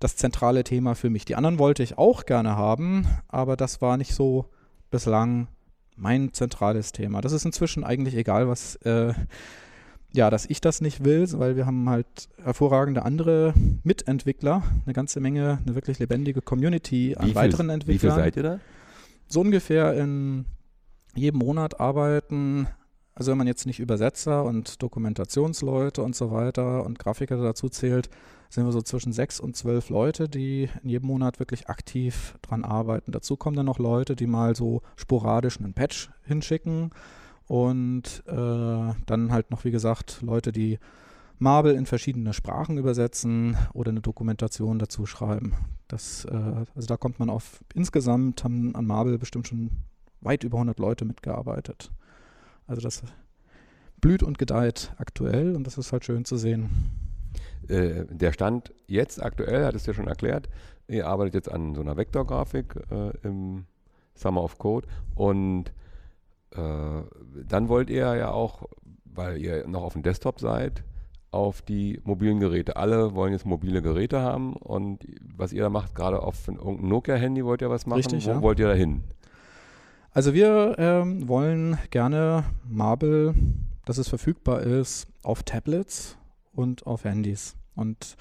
das 0.00 0.16
zentrale 0.16 0.64
Thema 0.64 0.94
für 0.94 1.10
mich. 1.10 1.26
Die 1.26 1.36
anderen 1.36 1.58
wollte 1.58 1.82
ich 1.82 1.98
auch 1.98 2.24
gerne 2.24 2.56
haben, 2.56 3.06
aber 3.28 3.58
das 3.58 3.82
war 3.82 3.98
nicht 3.98 4.14
so 4.14 4.46
bislang 4.90 5.48
mein 5.96 6.32
zentrales 6.32 6.92
Thema. 6.92 7.20
Das 7.20 7.32
ist 7.32 7.44
inzwischen 7.44 7.84
eigentlich 7.84 8.14
egal, 8.16 8.48
was, 8.48 8.76
äh, 8.76 9.14
ja, 10.12 10.30
dass 10.30 10.46
ich 10.46 10.60
das 10.60 10.80
nicht 10.80 11.04
will, 11.04 11.26
weil 11.38 11.56
wir 11.56 11.66
haben 11.66 11.88
halt 11.88 12.28
hervorragende 12.42 13.04
andere 13.04 13.52
Mitentwickler, 13.82 14.62
eine 14.84 14.94
ganze 14.94 15.20
Menge, 15.20 15.58
eine 15.64 15.74
wirklich 15.74 15.98
lebendige 15.98 16.40
Community 16.42 17.14
an 17.16 17.26
viel- 17.26 17.34
weiteren 17.34 17.66
Wie 17.68 17.72
viel 17.72 18.10
Entwicklern 18.10 18.14
seid 18.16 18.36
ihr 18.36 18.42
da? 18.42 18.60
so 19.26 19.40
ungefähr 19.40 19.94
in 19.94 20.44
jedem 21.16 21.38
Monat 21.38 21.80
arbeiten, 21.80 22.66
also 23.14 23.30
wenn 23.30 23.38
man 23.38 23.46
jetzt 23.46 23.66
nicht 23.66 23.78
Übersetzer 23.80 24.44
und 24.44 24.82
Dokumentationsleute 24.82 26.02
und 26.02 26.14
so 26.16 26.30
weiter 26.32 26.84
und 26.84 26.98
Grafiker 26.98 27.36
dazu 27.42 27.68
zählt, 27.68 28.10
sind 28.54 28.66
wir 28.66 28.72
so 28.72 28.82
zwischen 28.82 29.12
sechs 29.12 29.40
und 29.40 29.56
zwölf 29.56 29.88
Leute, 29.88 30.28
die 30.28 30.68
in 30.84 30.88
jedem 30.88 31.08
Monat 31.08 31.40
wirklich 31.40 31.68
aktiv 31.68 32.36
dran 32.40 32.64
arbeiten. 32.64 33.10
Dazu 33.10 33.36
kommen 33.36 33.56
dann 33.56 33.66
noch 33.66 33.80
Leute, 33.80 34.14
die 34.14 34.28
mal 34.28 34.54
so 34.54 34.82
sporadisch 34.96 35.58
einen 35.58 35.74
Patch 35.74 36.10
hinschicken 36.22 36.90
und 37.48 38.22
äh, 38.26 38.94
dann 39.06 39.32
halt 39.32 39.50
noch, 39.50 39.64
wie 39.64 39.72
gesagt, 39.72 40.22
Leute, 40.22 40.52
die 40.52 40.78
Marble 41.40 41.74
in 41.74 41.84
verschiedene 41.84 42.32
Sprachen 42.32 42.78
übersetzen 42.78 43.56
oder 43.72 43.90
eine 43.90 44.00
Dokumentation 44.00 44.78
dazu 44.78 45.04
schreiben. 45.04 45.54
Das, 45.88 46.24
äh, 46.24 46.64
also 46.76 46.86
da 46.86 46.96
kommt 46.96 47.18
man 47.18 47.30
auf, 47.30 47.58
insgesamt 47.74 48.44
haben 48.44 48.76
an 48.76 48.86
Marble 48.86 49.18
bestimmt 49.18 49.48
schon 49.48 49.70
weit 50.20 50.44
über 50.44 50.58
100 50.58 50.78
Leute 50.78 51.04
mitgearbeitet. 51.04 51.90
Also 52.68 52.80
das 52.80 53.02
blüht 54.00 54.22
und 54.22 54.38
gedeiht 54.38 54.94
aktuell 54.96 55.56
und 55.56 55.66
das 55.66 55.76
ist 55.76 55.90
halt 55.92 56.04
schön 56.04 56.24
zu 56.24 56.36
sehen. 56.36 57.03
Äh, 57.68 58.04
der 58.10 58.32
Stand 58.32 58.72
jetzt 58.86 59.22
aktuell, 59.22 59.64
hattest 59.64 59.86
du 59.86 59.90
ja 59.92 59.94
schon 59.94 60.08
erklärt, 60.08 60.48
ihr 60.88 61.06
arbeitet 61.06 61.34
jetzt 61.34 61.50
an 61.52 61.74
so 61.74 61.80
einer 61.80 61.96
Vektorgrafik 61.96 62.74
äh, 62.90 63.10
im 63.26 63.64
Summer 64.14 64.42
of 64.42 64.58
Code 64.58 64.86
und 65.14 65.72
äh, 66.52 67.02
dann 67.48 67.68
wollt 67.68 67.90
ihr 67.90 68.14
ja 68.16 68.30
auch, 68.30 68.64
weil 69.04 69.38
ihr 69.38 69.66
noch 69.66 69.82
auf 69.82 69.94
dem 69.94 70.02
Desktop 70.02 70.40
seid, 70.40 70.84
auf 71.30 71.62
die 71.62 72.00
mobilen 72.04 72.38
Geräte. 72.38 72.76
Alle 72.76 73.14
wollen 73.14 73.32
jetzt 73.32 73.44
mobile 73.44 73.82
Geräte 73.82 74.20
haben 74.20 74.52
und 74.54 75.04
was 75.36 75.52
ihr 75.52 75.62
da 75.62 75.70
macht, 75.70 75.94
gerade 75.94 76.22
auf 76.22 76.46
ein- 76.48 76.56
irgendein 76.56 76.88
Nokia-Handy 76.88 77.44
wollt 77.44 77.60
ihr 77.60 77.70
was 77.70 77.86
machen. 77.86 77.96
Richtig, 77.98 78.26
Wo 78.26 78.30
ja. 78.30 78.42
wollt 78.42 78.60
ihr 78.60 78.68
da 78.68 78.74
hin? 78.74 79.02
Also 80.12 80.32
wir 80.32 80.76
ähm, 80.78 81.26
wollen 81.26 81.76
gerne 81.90 82.44
Marble, 82.68 83.34
dass 83.84 83.98
es 83.98 84.08
verfügbar 84.08 84.60
ist, 84.60 85.08
auf 85.24 85.42
Tablets 85.42 86.16
und 86.54 86.86
auf 86.86 87.04
Handys. 87.04 87.56
Und 87.74 88.16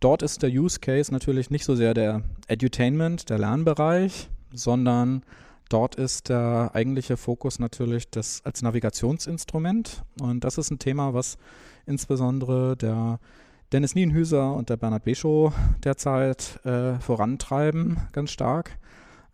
dort 0.00 0.22
ist 0.22 0.42
der 0.42 0.50
Use 0.50 0.80
Case 0.80 1.12
natürlich 1.12 1.50
nicht 1.50 1.64
so 1.64 1.74
sehr 1.74 1.94
der 1.94 2.22
Edutainment, 2.48 3.28
der 3.30 3.38
Lernbereich, 3.38 4.28
sondern 4.52 5.22
dort 5.68 5.96
ist 5.96 6.28
der 6.28 6.70
eigentliche 6.74 7.16
Fokus 7.16 7.58
natürlich 7.58 8.10
das 8.10 8.42
als 8.44 8.62
Navigationsinstrument. 8.62 10.02
Und 10.20 10.44
das 10.44 10.58
ist 10.58 10.70
ein 10.70 10.78
Thema, 10.78 11.14
was 11.14 11.38
insbesondere 11.86 12.76
der 12.76 13.18
Dennis 13.72 13.94
Nienhüser 13.94 14.54
und 14.54 14.70
der 14.70 14.76
Bernhard 14.76 15.04
Beschow 15.04 15.52
derzeit 15.82 16.64
äh, 16.64 17.00
vorantreiben, 17.00 17.98
ganz 18.12 18.30
stark. 18.30 18.78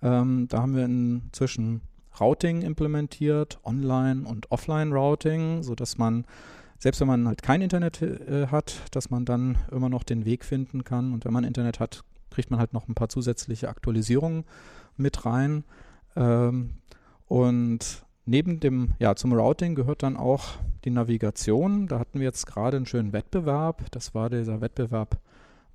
Ähm, 0.02 0.47
da 0.49 0.62
haben 0.62 0.75
wir 0.75 0.85
inzwischen 0.85 1.82
Routing 2.18 2.62
implementiert, 2.62 3.59
Online- 3.64 4.26
und 4.26 4.50
Offline-Routing, 4.50 5.62
sodass 5.62 5.99
man, 5.99 6.25
selbst 6.82 7.00
wenn 7.00 7.06
man 7.06 7.28
halt 7.28 7.42
kein 7.42 7.62
Internet 7.62 8.02
äh, 8.02 8.48
hat, 8.48 8.82
dass 8.90 9.08
man 9.08 9.24
dann 9.24 9.56
immer 9.70 9.88
noch 9.88 10.02
den 10.02 10.24
Weg 10.24 10.44
finden 10.44 10.82
kann. 10.82 11.12
Und 11.12 11.24
wenn 11.24 11.32
man 11.32 11.44
Internet 11.44 11.78
hat, 11.78 12.02
kriegt 12.30 12.50
man 12.50 12.58
halt 12.58 12.72
noch 12.72 12.88
ein 12.88 12.96
paar 12.96 13.08
zusätzliche 13.08 13.68
Aktualisierungen 13.68 14.42
mit 14.96 15.24
rein. 15.24 15.62
Ähm, 16.16 16.70
und 17.28 18.04
neben 18.24 18.58
dem, 18.58 18.94
ja, 18.98 19.14
zum 19.14 19.32
Routing 19.32 19.76
gehört 19.76 20.02
dann 20.02 20.16
auch 20.16 20.58
die 20.84 20.90
Navigation. 20.90 21.86
Da 21.86 22.00
hatten 22.00 22.18
wir 22.18 22.24
jetzt 22.24 22.48
gerade 22.48 22.78
einen 22.78 22.86
schönen 22.86 23.12
Wettbewerb. 23.12 23.88
Das 23.92 24.12
war 24.12 24.28
dieser 24.28 24.60
Wettbewerb 24.60 25.20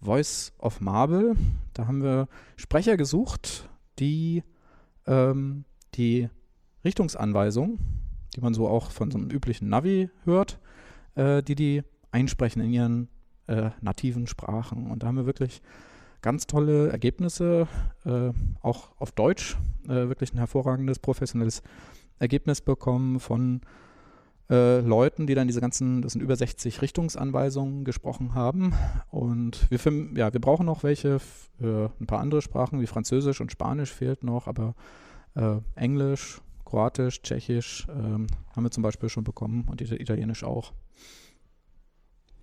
Voice 0.01 0.51
of 0.59 0.81
Marble. 0.81 1.37
Da 1.73 1.87
haben 1.87 2.03
wir 2.03 2.27
Sprecher 2.57 2.97
gesucht, 2.97 3.69
die 3.97 4.43
ähm, 5.05 5.63
die 5.93 6.27
Richtungsanweisung, 6.83 7.79
die 8.35 8.41
man 8.41 8.53
so 8.53 8.67
auch 8.67 8.91
von 8.91 9.09
so 9.09 9.17
einem 9.17 9.29
üblichen 9.29 9.69
Navi 9.69 10.09
hört, 10.25 10.59
äh, 11.17 11.43
die 11.43 11.55
die 11.55 11.83
einsprechen 12.11 12.61
in 12.61 12.71
ihren 12.71 13.09
äh, 13.47 13.71
nativen 13.81 14.27
Sprachen. 14.27 14.89
Und 14.89 15.03
da 15.03 15.07
haben 15.07 15.17
wir 15.17 15.25
wirklich 15.25 15.61
ganz 16.21 16.47
tolle 16.47 16.89
Ergebnisse, 16.89 17.67
äh, 18.05 18.31
auch 18.61 18.91
auf 18.99 19.11
Deutsch, 19.11 19.57
äh, 19.85 20.07
wirklich 20.07 20.33
ein 20.33 20.37
hervorragendes 20.37 20.99
professionelles 20.99 21.61
Ergebnis 22.19 22.61
bekommen 22.61 23.19
von 23.19 23.61
äh, 24.49 24.79
Leuten, 24.79 25.27
die 25.27 25.35
dann 25.35 25.47
diese 25.47 25.61
ganzen, 25.61 26.01
das 26.01 26.13
sind 26.13 26.21
über 26.21 26.35
60 26.35 26.81
Richtungsanweisungen 26.81 27.83
gesprochen 27.83 28.33
haben. 28.33 28.73
Und 29.11 29.69
wir, 29.69 29.79
ja, 30.15 30.33
wir 30.33 30.41
brauchen 30.41 30.65
noch 30.65 30.83
welche 30.83 31.19
für 31.19 31.91
ein 31.99 32.07
paar 32.07 32.19
andere 32.19 32.41
Sprachen, 32.41 32.81
wie 32.81 32.87
Französisch 32.87 33.41
und 33.41 33.51
Spanisch 33.51 33.93
fehlt 33.93 34.23
noch, 34.23 34.47
aber 34.47 34.73
äh, 35.35 35.57
Englisch, 35.75 36.41
Kroatisch, 36.67 37.21
Tschechisch 37.21 37.87
ähm, 37.89 38.27
haben 38.53 38.63
wir 38.63 38.71
zum 38.71 38.83
Beispiel 38.83 39.07
schon 39.07 39.23
bekommen 39.23 39.65
und 39.69 39.81
Ita- 39.81 39.95
Italienisch 39.99 40.43
auch. 40.43 40.73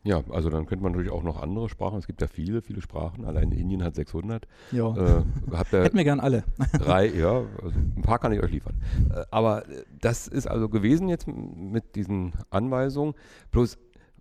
Ja, 0.02 0.22
also 0.30 0.48
dann 0.50 0.64
könnte 0.66 0.82
man 0.82 0.92
natürlich 0.92 1.10
auch 1.12 1.22
noch 1.22 1.42
andere 1.42 1.68
Sprachen. 1.68 1.98
Es 1.98 2.06
gibt 2.06 2.20
ja 2.22 2.26
viele, 2.26 2.62
viele 2.62 2.80
Sprachen. 2.80 3.24
Allein 3.26 3.52
Indien 3.52 3.82
hat 3.82 3.94
600. 3.94 4.46
Ja. 4.70 4.94
Äh, 4.96 5.22
habt 5.52 5.72
ihr 5.74 5.82
Hätten 5.84 5.96
wir 5.96 6.04
gern 6.04 6.20
alle. 6.20 6.44
drei, 6.78 7.06
ja, 7.08 7.42
also 7.62 7.78
ein 7.78 8.02
paar 8.02 8.18
kann 8.18 8.32
ich 8.32 8.42
euch 8.42 8.50
liefern. 8.50 8.74
Äh, 9.10 9.24
aber 9.30 9.68
äh, 9.68 9.84
das 10.00 10.26
ist 10.26 10.46
also 10.46 10.68
gewesen 10.70 11.08
jetzt 11.08 11.26
mit 11.26 11.94
diesen 11.94 12.32
Anweisungen. 12.50 13.14
Bloß, 13.50 13.78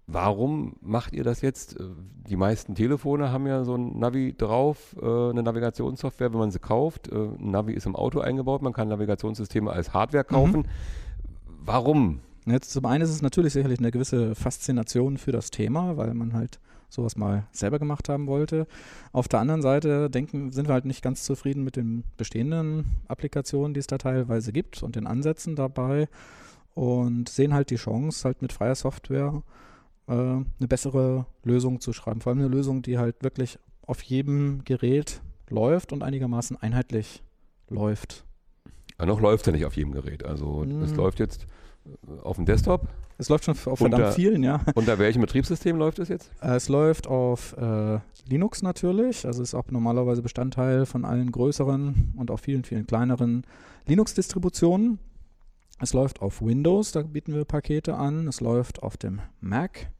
warum 0.07 0.75
macht 0.81 1.13
ihr 1.13 1.23
das 1.23 1.41
jetzt? 1.41 1.79
Äh, 1.79 1.83
Die 2.29 2.35
meisten 2.35 2.75
Telefone 2.75 3.31
haben 3.31 3.47
ja 3.47 3.63
so 3.63 3.75
ein 3.75 3.99
Navi 3.99 4.33
drauf, 4.37 4.95
äh, 5.01 5.05
eine 5.05 5.43
Navigationssoftware, 5.43 6.31
wenn 6.31 6.39
man 6.39 6.51
sie 6.51 6.59
kauft. 6.59 7.09
Äh, 7.11 7.15
Ein 7.15 7.51
Navi 7.51 7.73
ist 7.73 7.85
im 7.85 7.95
Auto 7.95 8.19
eingebaut, 8.19 8.61
man 8.61 8.73
kann 8.73 8.87
Navigationssysteme 8.87 9.71
als 9.71 9.93
Hardware 9.93 10.23
kaufen. 10.23 10.67
Warum? 11.65 12.19
Jetzt 12.45 12.71
zum 12.71 12.85
einen 12.85 13.03
ist 13.03 13.09
es 13.09 13.21
natürlich 13.21 13.53
sicherlich 13.53 13.79
eine 13.79 13.91
gewisse 13.91 14.35
Faszination 14.35 15.17
für 15.17 15.31
das 15.31 15.49
Thema, 15.49 15.95
weil 15.95 16.13
man 16.13 16.33
halt 16.33 16.59
sowas 16.89 17.15
mal 17.15 17.47
selber 17.51 17.79
gemacht 17.79 18.09
haben 18.09 18.27
wollte. 18.27 18.67
Auf 19.13 19.27
der 19.27 19.39
anderen 19.39 19.61
Seite 19.61 20.09
denken, 20.09 20.51
sind 20.51 20.67
wir 20.67 20.73
halt 20.73 20.85
nicht 20.85 21.01
ganz 21.01 21.23
zufrieden 21.23 21.63
mit 21.63 21.75
den 21.75 22.03
bestehenden 22.17 22.85
Applikationen, 23.07 23.73
die 23.73 23.79
es 23.79 23.87
da 23.87 23.97
teilweise 23.97 24.51
gibt 24.51 24.83
und 24.83 24.95
den 24.95 25.07
Ansätzen 25.07 25.55
dabei 25.55 26.07
und 26.75 27.29
sehen 27.29 27.53
halt 27.53 27.69
die 27.69 27.77
Chance, 27.77 28.25
halt 28.25 28.41
mit 28.41 28.53
freier 28.53 28.75
Software 28.75 29.41
äh, 30.07 30.11
eine 30.13 30.45
bessere 30.67 31.25
Lösung 31.43 31.79
zu 31.79 31.93
schreiben. 31.93 32.21
Vor 32.21 32.31
allem 32.31 32.39
eine 32.39 32.47
Lösung, 32.49 32.81
die 32.81 32.97
halt 32.97 33.23
wirklich 33.23 33.59
auf 33.85 34.01
jedem 34.01 34.63
Gerät 34.63 35.21
läuft 35.49 35.91
und 35.93 36.03
einigermaßen 36.03 36.57
einheitlich 36.61 37.21
läuft. 37.69 38.25
Ja, 38.99 39.05
noch 39.05 39.19
läuft 39.21 39.45
ja 39.47 39.51
nicht 39.53 39.65
auf 39.65 39.75
jedem 39.75 39.91
Gerät. 39.91 40.23
Also 40.25 40.63
es 40.63 40.91
Mhm. 40.91 40.97
läuft 40.97 41.19
jetzt 41.19 41.45
äh, 41.85 42.19
auf 42.21 42.37
dem 42.37 42.45
Desktop. 42.45 42.87
Es 43.17 43.29
läuft 43.29 43.45
schon 43.45 43.53
auf 43.53 43.77
verdammt 43.79 44.03
Unter- 44.03 44.11
vielen, 44.13 44.43
ja. 44.43 44.61
Unter 44.75 44.97
welchem 44.99 45.21
Betriebssystem 45.21 45.77
läuft 45.77 45.99
es 45.99 46.09
jetzt? 46.09 46.31
Äh, 46.41 46.55
Es 46.55 46.67
läuft 46.69 47.07
auf 47.07 47.55
äh, 47.57 47.99
Linux 48.27 48.61
natürlich, 48.63 49.25
also 49.25 49.43
ist 49.43 49.53
auch 49.53 49.69
normalerweise 49.69 50.21
Bestandteil 50.21 50.85
von 50.85 51.05
allen 51.05 51.31
größeren 51.31 52.13
und 52.17 52.31
auch 52.31 52.39
vielen, 52.39 52.63
vielen 52.63 52.87
kleineren 52.87 53.43
Linux-Distributionen. 53.85 54.99
Es 55.79 55.93
läuft 55.93 56.21
auf 56.21 56.41
Windows, 56.41 56.91
da 56.91 57.01
bieten 57.01 57.33
wir 57.33 57.45
Pakete 57.45 57.95
an. 57.95 58.27
Es 58.27 58.41
läuft 58.41 58.83
auf 58.83 58.97
dem 58.97 59.21
Mac. 59.41 59.91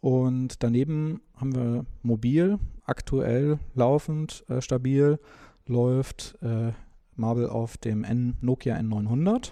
Und 0.00 0.62
daneben 0.62 1.20
haben 1.36 1.54
wir 1.54 1.84
mobil, 2.02 2.58
aktuell 2.84 3.58
laufend, 3.74 4.44
äh, 4.48 4.62
stabil, 4.62 5.18
läuft 5.66 6.38
äh, 6.42 6.72
Marble 7.16 7.50
auf 7.50 7.76
dem 7.76 8.02
N 8.04 8.36
Nokia 8.40 8.76
N900. 8.76 9.50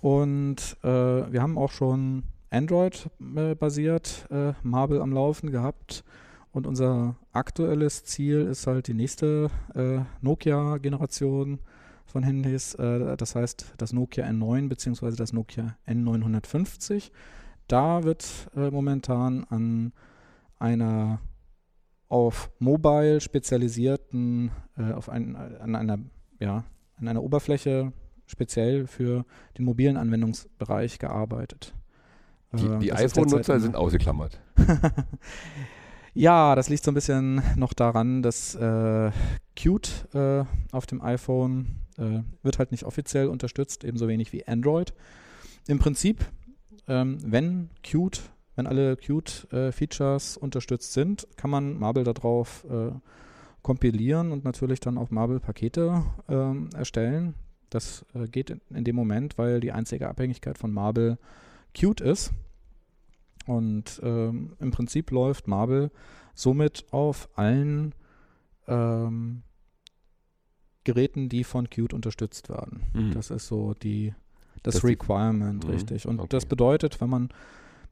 Und 0.00 0.76
äh, 0.82 0.86
wir 1.32 1.42
haben 1.42 1.56
auch 1.56 1.70
schon 1.70 2.24
Android-basiert 2.50 4.26
äh, 4.30 4.52
Marble 4.62 5.00
am 5.00 5.12
Laufen 5.12 5.50
gehabt. 5.50 6.04
Und 6.52 6.66
unser 6.66 7.16
aktuelles 7.32 8.04
Ziel 8.04 8.42
ist 8.42 8.66
halt 8.66 8.88
die 8.88 8.94
nächste 8.94 9.50
äh, 9.74 10.00
Nokia-Generation 10.20 11.60
von 12.10 12.22
Handys. 12.22 12.74
Äh, 12.74 13.16
das 13.16 13.34
heißt 13.34 13.74
das 13.78 13.92
Nokia 13.92 14.26
N9 14.26 14.68
bzw. 14.68 15.16
das 15.16 15.32
Nokia 15.32 15.76
N950. 15.86 17.10
Da 17.68 18.04
wird 18.04 18.50
äh, 18.54 18.70
momentan 18.70 19.44
an 19.44 19.92
einer 20.58 21.20
auf 22.08 22.50
Mobile 22.58 23.20
spezialisierten, 23.20 24.50
äh, 24.76 24.92
auf 24.92 25.08
ein, 25.08 25.36
an 25.36 25.76
einer, 25.76 25.98
ja, 26.40 26.64
an 26.96 27.08
einer 27.08 27.22
Oberfläche 27.22 27.92
speziell 28.26 28.86
für 28.86 29.24
den 29.56 29.64
mobilen 29.64 29.96
Anwendungsbereich 29.96 30.98
gearbeitet. 30.98 31.74
Die, 32.52 32.66
Äh, 32.66 32.78
die 32.78 32.92
iPhone-Nutzer 32.92 33.60
sind 33.60 33.76
ausgeklammert. 33.76 34.40
Ja, 36.20 36.54
das 36.54 36.68
liegt 36.68 36.84
so 36.84 36.90
ein 36.90 36.94
bisschen 36.94 37.42
noch 37.56 37.72
daran, 37.72 38.20
dass 38.20 38.54
äh, 38.54 39.10
Qt 39.56 40.06
äh, 40.12 40.44
auf 40.70 40.84
dem 40.84 41.00
iPhone 41.00 41.78
äh, 41.96 42.20
wird 42.42 42.58
halt 42.58 42.72
nicht 42.72 42.84
offiziell 42.84 43.28
unterstützt, 43.28 43.84
ebenso 43.84 44.06
wenig 44.06 44.30
wie 44.34 44.46
Android. 44.46 44.92
Im 45.66 45.78
Prinzip, 45.78 46.22
ähm, 46.88 47.16
wenn 47.24 47.70
Qt, 47.82 48.20
wenn 48.54 48.66
alle 48.66 48.98
Qt-Features 48.98 50.36
unterstützt 50.36 50.92
sind, 50.92 51.26
kann 51.38 51.48
man 51.48 51.78
Marble 51.78 52.04
darauf 52.04 52.66
äh, 52.70 52.90
kompilieren 53.62 54.30
und 54.30 54.44
natürlich 54.44 54.80
dann 54.80 54.98
auch 54.98 55.08
Marble-Pakete 55.08 56.04
ähm, 56.28 56.68
erstellen. 56.76 57.32
Das 57.70 58.04
äh, 58.12 58.28
geht 58.28 58.50
in, 58.50 58.60
in 58.68 58.84
dem 58.84 58.94
Moment, 58.94 59.38
weil 59.38 59.60
die 59.60 59.72
einzige 59.72 60.10
Abhängigkeit 60.10 60.58
von 60.58 60.70
Marble 60.70 61.16
Qt 61.72 62.02
ist. 62.02 62.34
Und 63.46 64.00
ähm, 64.02 64.54
im 64.60 64.70
Prinzip 64.70 65.10
läuft 65.10 65.48
Marble 65.48 65.90
somit 66.34 66.84
auf 66.92 67.28
allen 67.34 67.94
ähm, 68.68 69.42
Geräten, 70.84 71.28
die 71.28 71.44
von 71.44 71.68
Qt 71.68 71.92
unterstützt 71.92 72.48
werden. 72.48 72.82
Mhm. 72.94 73.12
Das 73.12 73.30
ist 73.30 73.46
so 73.46 73.74
die, 73.74 74.14
das, 74.62 74.74
Das 74.74 74.82
die- 74.82 74.88
Requirement, 74.88 75.64
Mhm, 75.64 75.70
richtig. 75.70 76.06
Und 76.06 76.20
okay. 76.20 76.28
das 76.30 76.46
bedeutet, 76.46 77.00
wenn 77.00 77.10
man, 77.10 77.28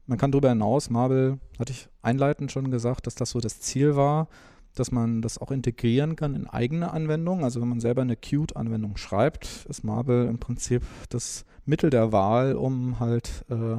man 0.07 0.17
kann 0.17 0.31
darüber 0.31 0.49
hinaus, 0.49 0.89
Marble, 0.89 1.39
hatte 1.59 1.71
ich 1.73 1.87
einleitend 2.01 2.51
schon 2.51 2.71
gesagt, 2.71 3.05
dass 3.07 3.15
das 3.15 3.29
so 3.31 3.39
das 3.39 3.59
Ziel 3.59 3.95
war, 3.95 4.27
dass 4.75 4.91
man 4.91 5.21
das 5.21 5.37
auch 5.39 5.51
integrieren 5.51 6.15
kann 6.15 6.35
in 6.35 6.47
eigene 6.47 6.91
Anwendungen. 6.91 7.43
Also 7.43 7.59
wenn 7.61 7.69
man 7.69 7.79
selber 7.79 8.01
eine 8.01 8.15
Qt-Anwendung 8.15 8.97
schreibt, 8.97 9.65
ist 9.67 9.83
Marble 9.83 10.27
im 10.27 10.39
Prinzip 10.39 10.83
das 11.09 11.45
Mittel 11.65 11.89
der 11.89 12.11
Wahl, 12.11 12.55
um 12.55 12.99
halt 12.99 13.45
äh, 13.49 13.77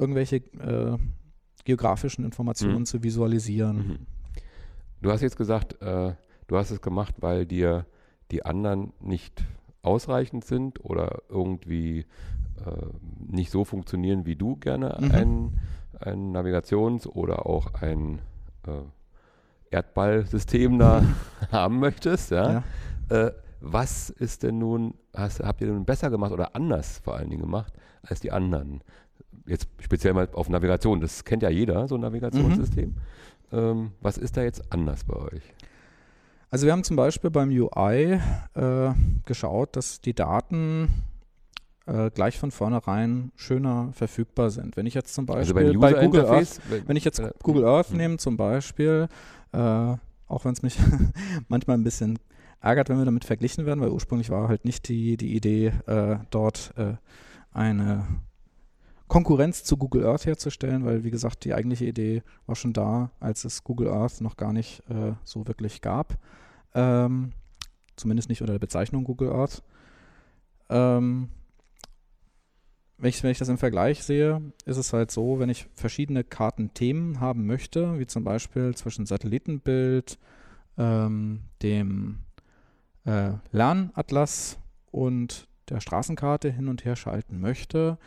irgendwelche 0.00 0.36
äh, 0.36 0.96
geografischen 1.64 2.24
Informationen 2.24 2.78
Mhm. 2.80 2.86
zu 2.86 3.02
visualisieren. 3.02 3.76
Mhm. 3.76 3.98
Du 5.02 5.10
hast 5.12 5.20
jetzt 5.20 5.36
gesagt, 5.36 5.80
äh, 5.82 6.14
du 6.46 6.56
hast 6.56 6.70
es 6.70 6.80
gemacht, 6.80 7.16
weil 7.20 7.46
dir 7.46 7.86
die 8.30 8.44
anderen 8.44 8.92
nicht 9.00 9.44
ausreichend 9.82 10.44
sind 10.44 10.84
oder 10.84 11.22
irgendwie 11.28 12.00
äh, 12.64 12.86
nicht 13.28 13.50
so 13.50 13.64
funktionieren, 13.64 14.26
wie 14.26 14.36
du 14.36 14.56
gerne 14.56 14.96
Mhm. 15.00 15.10
ein, 15.12 15.58
ein 16.00 16.32
Navigations- 16.32 17.06
oder 17.06 17.46
auch 17.46 17.74
ein 17.74 18.20
äh, 18.66 18.82
Erdballsystem 19.70 20.78
da 20.78 21.02
haben 21.52 21.78
möchtest. 21.80 22.30
Ja? 22.30 22.64
Ja. 23.10 23.26
Äh, 23.26 23.32
was 23.62 24.08
ist 24.10 24.42
denn 24.42 24.58
nun, 24.58 24.94
hast, 25.14 25.40
habt 25.40 25.60
ihr 25.60 25.66
nun 25.68 25.84
besser 25.84 26.10
gemacht 26.10 26.32
oder 26.32 26.54
anders 26.56 26.98
vor 26.98 27.16
allen 27.16 27.28
Dingen 27.30 27.42
gemacht 27.42 27.72
als 28.02 28.20
die 28.20 28.32
anderen? 28.32 28.80
Jetzt 29.50 29.68
speziell 29.80 30.14
mal 30.14 30.28
auf 30.32 30.48
Navigation, 30.48 31.00
das 31.00 31.24
kennt 31.24 31.42
ja 31.42 31.50
jeder, 31.50 31.88
so 31.88 31.96
ein 31.96 32.00
Navigationssystem. 32.02 32.94
Ähm, 33.52 33.90
was 34.00 34.16
ist 34.16 34.36
da 34.36 34.42
jetzt 34.42 34.72
anders 34.72 35.02
bei 35.02 35.16
euch? 35.16 35.42
Also 36.50 36.66
wir 36.66 36.72
haben 36.72 36.84
zum 36.84 36.94
Beispiel 36.94 37.30
beim 37.30 37.48
UI 37.50 38.20
äh, 38.54 38.90
geschaut, 39.24 39.74
dass 39.74 40.00
die 40.00 40.14
Daten 40.14 40.88
äh, 41.86 42.10
gleich 42.10 42.38
von 42.38 42.52
vornherein 42.52 43.32
schöner 43.34 43.90
verfügbar 43.92 44.50
sind. 44.50 44.76
Wenn 44.76 44.86
ich 44.86 44.94
jetzt 44.94 45.14
zum 45.14 45.28
Also 45.28 45.52
Beispiel 45.52 45.78
beim 45.78 45.94
bei 45.94 46.04
Google 46.04 46.26
Earth, 46.26 46.60
wenn 46.86 46.96
ich 46.96 47.04
jetzt 47.04 47.18
äh, 47.18 47.32
Google 47.42 47.64
Earth 47.64 47.90
mhm. 47.90 47.96
nehme 47.96 48.16
zum 48.18 48.36
Beispiel, 48.36 49.08
äh, 49.52 49.58
auch 49.58 50.44
wenn 50.44 50.52
es 50.52 50.62
mich 50.62 50.78
manchmal 51.48 51.76
ein 51.76 51.84
bisschen 51.84 52.20
ärgert, 52.60 52.88
wenn 52.88 52.98
wir 52.98 53.04
damit 53.04 53.24
verglichen 53.24 53.66
werden, 53.66 53.80
weil 53.80 53.90
ursprünglich 53.90 54.30
war 54.30 54.48
halt 54.48 54.64
nicht 54.64 54.88
die, 54.88 55.16
die 55.16 55.34
Idee, 55.34 55.72
äh, 55.86 56.18
dort 56.30 56.72
äh, 56.76 56.94
eine 57.52 58.04
Konkurrenz 59.10 59.64
zu 59.64 59.76
Google 59.76 60.06
Earth 60.06 60.24
herzustellen, 60.24 60.84
weil 60.84 61.02
wie 61.02 61.10
gesagt, 61.10 61.44
die 61.44 61.52
eigentliche 61.52 61.84
Idee 61.84 62.22
war 62.46 62.54
schon 62.54 62.72
da, 62.72 63.10
als 63.18 63.44
es 63.44 63.64
Google 63.64 63.88
Earth 63.88 64.20
noch 64.20 64.36
gar 64.36 64.52
nicht 64.52 64.84
äh, 64.88 65.14
so 65.24 65.48
wirklich 65.48 65.80
gab. 65.80 66.16
Ähm, 66.74 67.32
zumindest 67.96 68.28
nicht 68.28 68.40
unter 68.40 68.52
der 68.52 68.60
Bezeichnung 68.60 69.02
Google 69.02 69.32
Earth. 69.32 69.64
Ähm, 70.68 71.28
wenn, 72.98 73.08
ich, 73.08 73.20
wenn 73.24 73.32
ich 73.32 73.38
das 73.38 73.48
im 73.48 73.58
Vergleich 73.58 74.04
sehe, 74.04 74.40
ist 74.64 74.76
es 74.76 74.92
halt 74.92 75.10
so, 75.10 75.40
wenn 75.40 75.48
ich 75.48 75.66
verschiedene 75.74 76.22
Kartenthemen 76.22 77.18
haben 77.18 77.46
möchte, 77.46 77.98
wie 77.98 78.06
zum 78.06 78.22
Beispiel 78.22 78.76
zwischen 78.76 79.06
Satellitenbild, 79.06 80.20
ähm, 80.78 81.40
dem 81.62 82.20
äh, 83.06 83.32
Lernatlas 83.50 84.56
und 84.92 85.48
der 85.68 85.80
Straßenkarte 85.80 86.48
hin 86.52 86.68
und 86.68 86.84
her 86.84 86.94
schalten 86.94 87.40
möchte, 87.40 87.98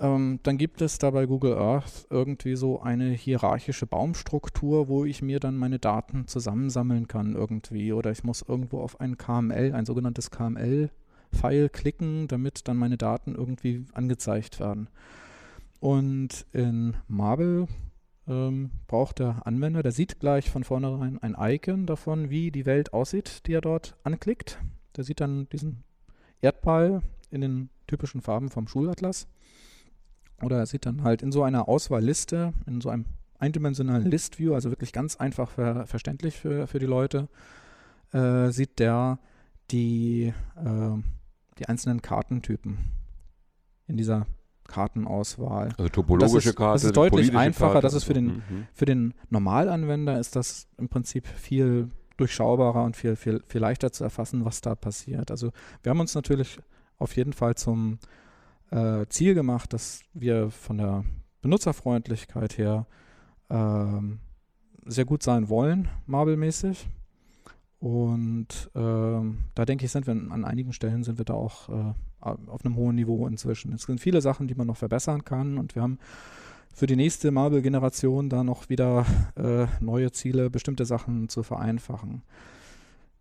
ähm, 0.00 0.40
dann 0.42 0.56
gibt 0.56 0.80
es 0.80 0.98
da 0.98 1.10
bei 1.10 1.26
Google 1.26 1.58
Earth 1.58 2.06
irgendwie 2.08 2.56
so 2.56 2.80
eine 2.80 3.10
hierarchische 3.10 3.86
Baumstruktur, 3.86 4.88
wo 4.88 5.04
ich 5.04 5.20
mir 5.20 5.40
dann 5.40 5.58
meine 5.58 5.78
Daten 5.78 6.26
zusammensammeln 6.26 7.06
kann 7.06 7.34
irgendwie. 7.34 7.92
Oder 7.92 8.10
ich 8.10 8.24
muss 8.24 8.42
irgendwo 8.42 8.80
auf 8.80 8.98
ein 9.00 9.18
KML, 9.18 9.74
ein 9.74 9.84
sogenanntes 9.84 10.30
KML-File 10.30 11.68
klicken, 11.68 12.28
damit 12.28 12.66
dann 12.66 12.78
meine 12.78 12.96
Daten 12.96 13.34
irgendwie 13.34 13.84
angezeigt 13.92 14.58
werden. 14.58 14.88
Und 15.80 16.46
in 16.52 16.96
Marble 17.06 17.68
ähm, 18.26 18.70
braucht 18.86 19.18
der 19.18 19.46
Anwender, 19.46 19.82
der 19.82 19.92
sieht 19.92 20.18
gleich 20.18 20.50
von 20.50 20.64
vornherein 20.64 21.18
ein 21.22 21.36
Icon 21.38 21.84
davon, 21.84 22.30
wie 22.30 22.50
die 22.50 22.64
Welt 22.64 22.94
aussieht, 22.94 23.46
die 23.46 23.52
er 23.52 23.60
dort 23.60 23.96
anklickt. 24.02 24.58
Der 24.96 25.04
sieht 25.04 25.20
dann 25.20 25.48
diesen 25.50 25.84
Erdball 26.40 27.02
in 27.30 27.42
den 27.42 27.68
typischen 27.86 28.22
Farben 28.22 28.48
vom 28.48 28.66
Schulatlas. 28.66 29.28
Oder 30.42 30.58
er 30.58 30.66
sieht 30.66 30.86
dann 30.86 31.02
halt 31.02 31.22
in 31.22 31.32
so 31.32 31.42
einer 31.42 31.68
Auswahlliste, 31.68 32.52
in 32.66 32.80
so 32.80 32.88
einem 32.88 33.04
eindimensionalen 33.38 34.10
List-View, 34.10 34.54
also 34.54 34.70
wirklich 34.70 34.92
ganz 34.92 35.16
einfach 35.16 35.50
ver 35.50 35.86
verständlich 35.86 36.38
für, 36.38 36.66
für 36.66 36.78
die 36.78 36.86
Leute, 36.86 37.28
äh, 38.12 38.50
sieht 38.50 38.78
der 38.78 39.18
die, 39.70 40.32
äh, 40.56 41.02
die 41.58 41.66
einzelnen 41.66 42.02
Kartentypen 42.02 42.78
in 43.86 43.96
dieser 43.96 44.26
Kartenauswahl. 44.66 45.70
Also 45.76 45.88
topologische 45.88 46.34
Das 46.36 46.46
ist- 46.46 46.56
Karte. 46.56 46.72
das 46.74 46.84
ist 46.84 46.96
deutlich 46.96 47.36
einfacher, 47.36 47.72
Karte 47.74 47.86
das 47.86 47.94
ist 47.94 48.04
für 48.04 48.14
den- 48.14 48.26
Mhm. 48.48 48.66
Für 48.72 48.84
den 48.84 49.14
Normalanwender 49.28 50.18
ist 50.18 50.36
das 50.36 50.68
im 50.78 50.88
Prinzip 50.88 51.26
viel 51.26 51.90
durchschaubarer 52.16 52.84
und 52.84 52.96
viel, 52.96 53.16
viel, 53.16 53.42
viel 53.46 53.60
leichter 53.60 53.92
zu 53.92 54.04
erfassen, 54.04 54.44
was 54.44 54.60
da 54.60 54.74
passiert. 54.74 55.30
Also 55.30 55.50
wir 55.82 55.90
haben 55.90 56.00
uns 56.00 56.14
natürlich 56.14 56.58
auf 56.98 57.16
jeden 57.16 57.32
Fall 57.32 57.54
zum 57.54 57.98
äh, 58.70 59.06
Ziel 59.08 59.34
gemacht, 59.34 59.72
dass 59.72 60.02
wir 60.12 60.50
von 60.50 60.78
der 60.78 61.04
Benutzerfreundlichkeit 61.42 62.58
her 62.58 62.86
ähm, 63.48 64.20
sehr 64.86 65.04
gut 65.04 65.22
sein 65.22 65.48
wollen, 65.48 65.88
Marble-mäßig. 66.06 66.88
Und 67.78 68.70
ähm, 68.74 69.38
da 69.54 69.64
denke 69.64 69.86
ich, 69.86 69.90
sind 69.90 70.06
wir 70.06 70.12
an 70.12 70.44
einigen 70.44 70.72
Stellen 70.72 71.02
sind 71.02 71.16
wir 71.16 71.24
da 71.24 71.34
auch 71.34 71.68
äh, 71.70 71.94
auf 72.20 72.64
einem 72.64 72.76
hohen 72.76 72.96
Niveau 72.96 73.26
inzwischen. 73.26 73.72
Es 73.72 73.82
sind 73.82 74.00
viele 74.00 74.20
Sachen, 74.20 74.48
die 74.48 74.54
man 74.54 74.66
noch 74.66 74.76
verbessern 74.76 75.24
kann 75.24 75.56
und 75.56 75.74
wir 75.74 75.82
haben 75.82 75.98
für 76.74 76.86
die 76.86 76.96
nächste 76.96 77.30
Marble-Generation 77.30 78.28
da 78.28 78.44
noch 78.44 78.68
wieder 78.68 79.06
äh, 79.36 79.66
neue 79.80 80.12
Ziele, 80.12 80.50
bestimmte 80.50 80.84
Sachen 80.84 81.28
zu 81.28 81.42
vereinfachen. 81.42 82.22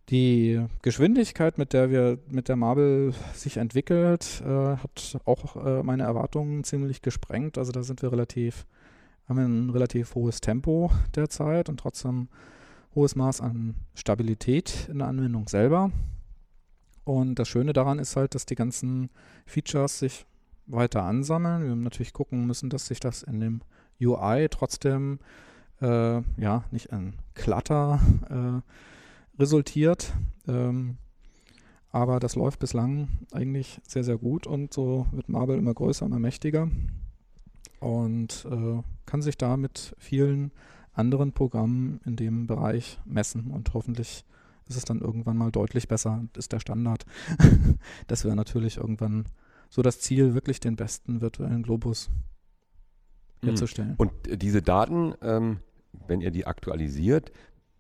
Die 0.10 0.66
Geschwindigkeit, 0.82 1.60
mit 1.60 1.74
der 1.74 1.92
wir 1.92 2.18
mit 2.28 2.48
der 2.48 2.56
Marble 2.56 3.14
sich 3.34 3.58
entwickelt, 3.58 4.42
äh, 4.44 4.78
hat 4.78 5.20
auch 5.26 5.64
äh, 5.64 5.84
meine 5.84 6.04
Erwartungen 6.04 6.64
ziemlich 6.64 7.04
gesprengt. 7.04 7.60
Also 7.60 7.72
da 7.72 7.84
sind 7.84 8.02
wir 8.02 8.12
relativ, 8.12 8.66
haben 9.28 9.38
ein 9.38 9.70
relativ 9.70 10.16
hohes 10.16 10.42
Tempo 10.42 10.90
derzeit 11.16 11.70
und 11.70 11.80
trotzdem 11.80 12.28
hohes 12.96 13.16
Maß 13.16 13.42
an 13.42 13.76
Stabilität 13.94 14.90
in 14.90 14.98
der 14.98 15.08
Anwendung 15.08 15.48
selber. 15.48 15.92
Und 17.04 17.36
das 17.36 17.48
Schöne 17.48 17.74
daran 17.74 18.00
ist 18.00 18.16
halt, 18.16 18.34
dass 18.34 18.48
die 18.48 18.56
ganzen 18.56 19.12
Features 19.46 20.00
sich 20.00 20.26
weiter 20.66 21.04
ansammeln. 21.04 21.64
Wir 21.64 21.76
natürlich 21.76 22.14
gucken 22.14 22.48
müssen, 22.48 22.72
dass 22.72 22.88
sich 22.88 23.00
das 23.00 23.22
in 23.22 23.40
dem 23.40 23.62
UI 24.02 24.48
trotzdem 24.50 25.20
äh, 25.82 26.22
ja 26.38 26.64
nicht 26.72 26.92
ein 26.92 27.14
Clutter 27.36 28.00
äh, 28.30 28.99
resultiert. 29.40 30.14
Ähm, 30.48 30.98
aber 31.92 32.20
das 32.20 32.36
läuft 32.36 32.60
bislang 32.60 33.08
eigentlich 33.32 33.82
sehr, 33.88 34.04
sehr 34.04 34.18
gut 34.18 34.46
und 34.46 34.74
so 34.74 35.08
wird 35.12 35.28
Marble 35.30 35.58
immer 35.58 35.74
größer, 35.74 36.06
immer 36.06 36.20
mächtiger 36.20 36.70
und 37.80 38.46
äh, 38.52 38.84
kann 39.08 39.22
sich 39.24 39.38
da 39.38 39.58
mit 39.58 39.96
vielen 39.98 40.52
anderen 40.94 41.32
Programmen 41.32 42.00
in 42.06 42.16
dem 42.16 42.46
Bereich 42.46 43.00
messen 43.06 43.50
und 43.50 43.74
hoffentlich 43.74 44.24
ist 44.68 44.78
es 44.78 44.86
dann 44.86 45.02
irgendwann 45.02 45.38
mal 45.38 45.52
deutlich 45.52 45.88
besser, 45.88 46.26
ist 46.38 46.52
der 46.52 46.60
Standard. 46.60 47.06
das 48.08 48.24
wäre 48.24 48.36
natürlich 48.36 48.78
irgendwann 48.78 49.26
so 49.72 49.82
das 49.82 50.00
Ziel, 50.00 50.36
wirklich 50.36 50.60
den 50.60 50.76
besten 50.76 51.22
virtuellen 51.22 51.64
Globus 51.64 52.12
Mhm. 53.42 53.48
herzustellen. 53.48 53.94
Und 53.98 54.28
äh, 54.28 54.38
diese 54.38 54.62
Daten, 54.62 55.14
ähm, 55.22 55.60
wenn 56.08 56.22
ihr 56.22 56.32
die 56.32 56.46
aktualisiert 56.46 57.32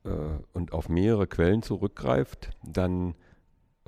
äh, 0.03 0.09
und 0.53 0.73
auf 0.73 0.89
mehrere 0.89 1.27
Quellen 1.27 1.61
zurückgreift, 1.61 2.51
dann 2.63 3.15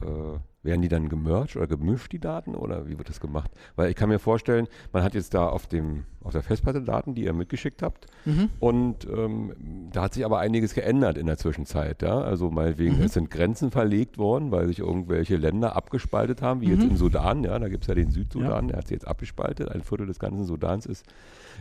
äh, 0.01 0.39
werden 0.63 0.81
die 0.83 0.89
dann 0.89 1.09
gemerged 1.09 1.55
oder 1.57 1.65
gemischt, 1.67 2.11
die 2.11 2.19
Daten, 2.19 2.53
oder 2.53 2.87
wie 2.87 2.97
wird 2.97 3.09
das 3.09 3.19
gemacht? 3.19 3.49
Weil 3.75 3.89
ich 3.89 3.95
kann 3.95 4.09
mir 4.09 4.19
vorstellen, 4.19 4.67
man 4.93 5.01
hat 5.03 5.15
jetzt 5.15 5.33
da 5.33 5.47
auf, 5.47 5.65
dem, 5.65 6.03
auf 6.23 6.33
der 6.33 6.43
Festplatte 6.43 6.81
Daten, 6.83 7.15
die 7.15 7.23
ihr 7.23 7.33
mitgeschickt 7.33 7.81
habt, 7.81 8.05
Mhm. 8.25 8.49
und 8.59 9.07
ähm, 9.09 9.53
da 9.91 10.03
hat 10.03 10.13
sich 10.13 10.23
aber 10.23 10.37
einiges 10.39 10.75
geändert 10.75 11.17
in 11.17 11.25
der 11.25 11.37
Zwischenzeit. 11.37 12.03
Ja? 12.03 12.21
Also 12.21 12.51
meinetwegen, 12.51 12.97
Mhm. 12.97 13.03
es 13.05 13.13
sind 13.13 13.31
Grenzen 13.31 13.71
verlegt 13.71 14.19
worden, 14.19 14.51
weil 14.51 14.67
sich 14.67 14.79
irgendwelche 14.79 15.35
Länder 15.37 15.75
abgespaltet 15.75 16.43
haben, 16.43 16.61
wie 16.61 16.69
jetzt 16.69 16.83
Mhm. 16.83 16.91
im 16.91 16.97
Sudan. 16.97 17.43
Ja? 17.43 17.57
Da 17.57 17.67
gibt 17.67 17.83
es 17.83 17.87
ja 17.87 17.95
den 17.95 18.11
Südsudan, 18.11 18.67
der 18.67 18.77
hat 18.77 18.87
sich 18.87 18.95
jetzt 18.95 19.07
abgespaltet. 19.07 19.69
Ein 19.71 19.81
Viertel 19.81 20.05
des 20.05 20.19
ganzen 20.19 20.45
Sudans 20.45 20.85
ist 20.85 21.05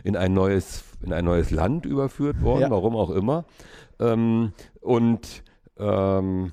in 0.03 0.15
ein 0.15 0.33
neues, 0.35 0.83
in 1.01 1.11
ein 1.11 1.25
neues 1.25 1.49
Land 1.49 1.85
überführt 1.87 2.41
worden, 2.43 2.61
Ja. 2.61 2.69
warum 2.69 2.95
auch 2.95 3.09
immer. 3.09 3.45
Ähm, 3.99 4.53
und 4.79 5.43
ähm, 5.79 6.51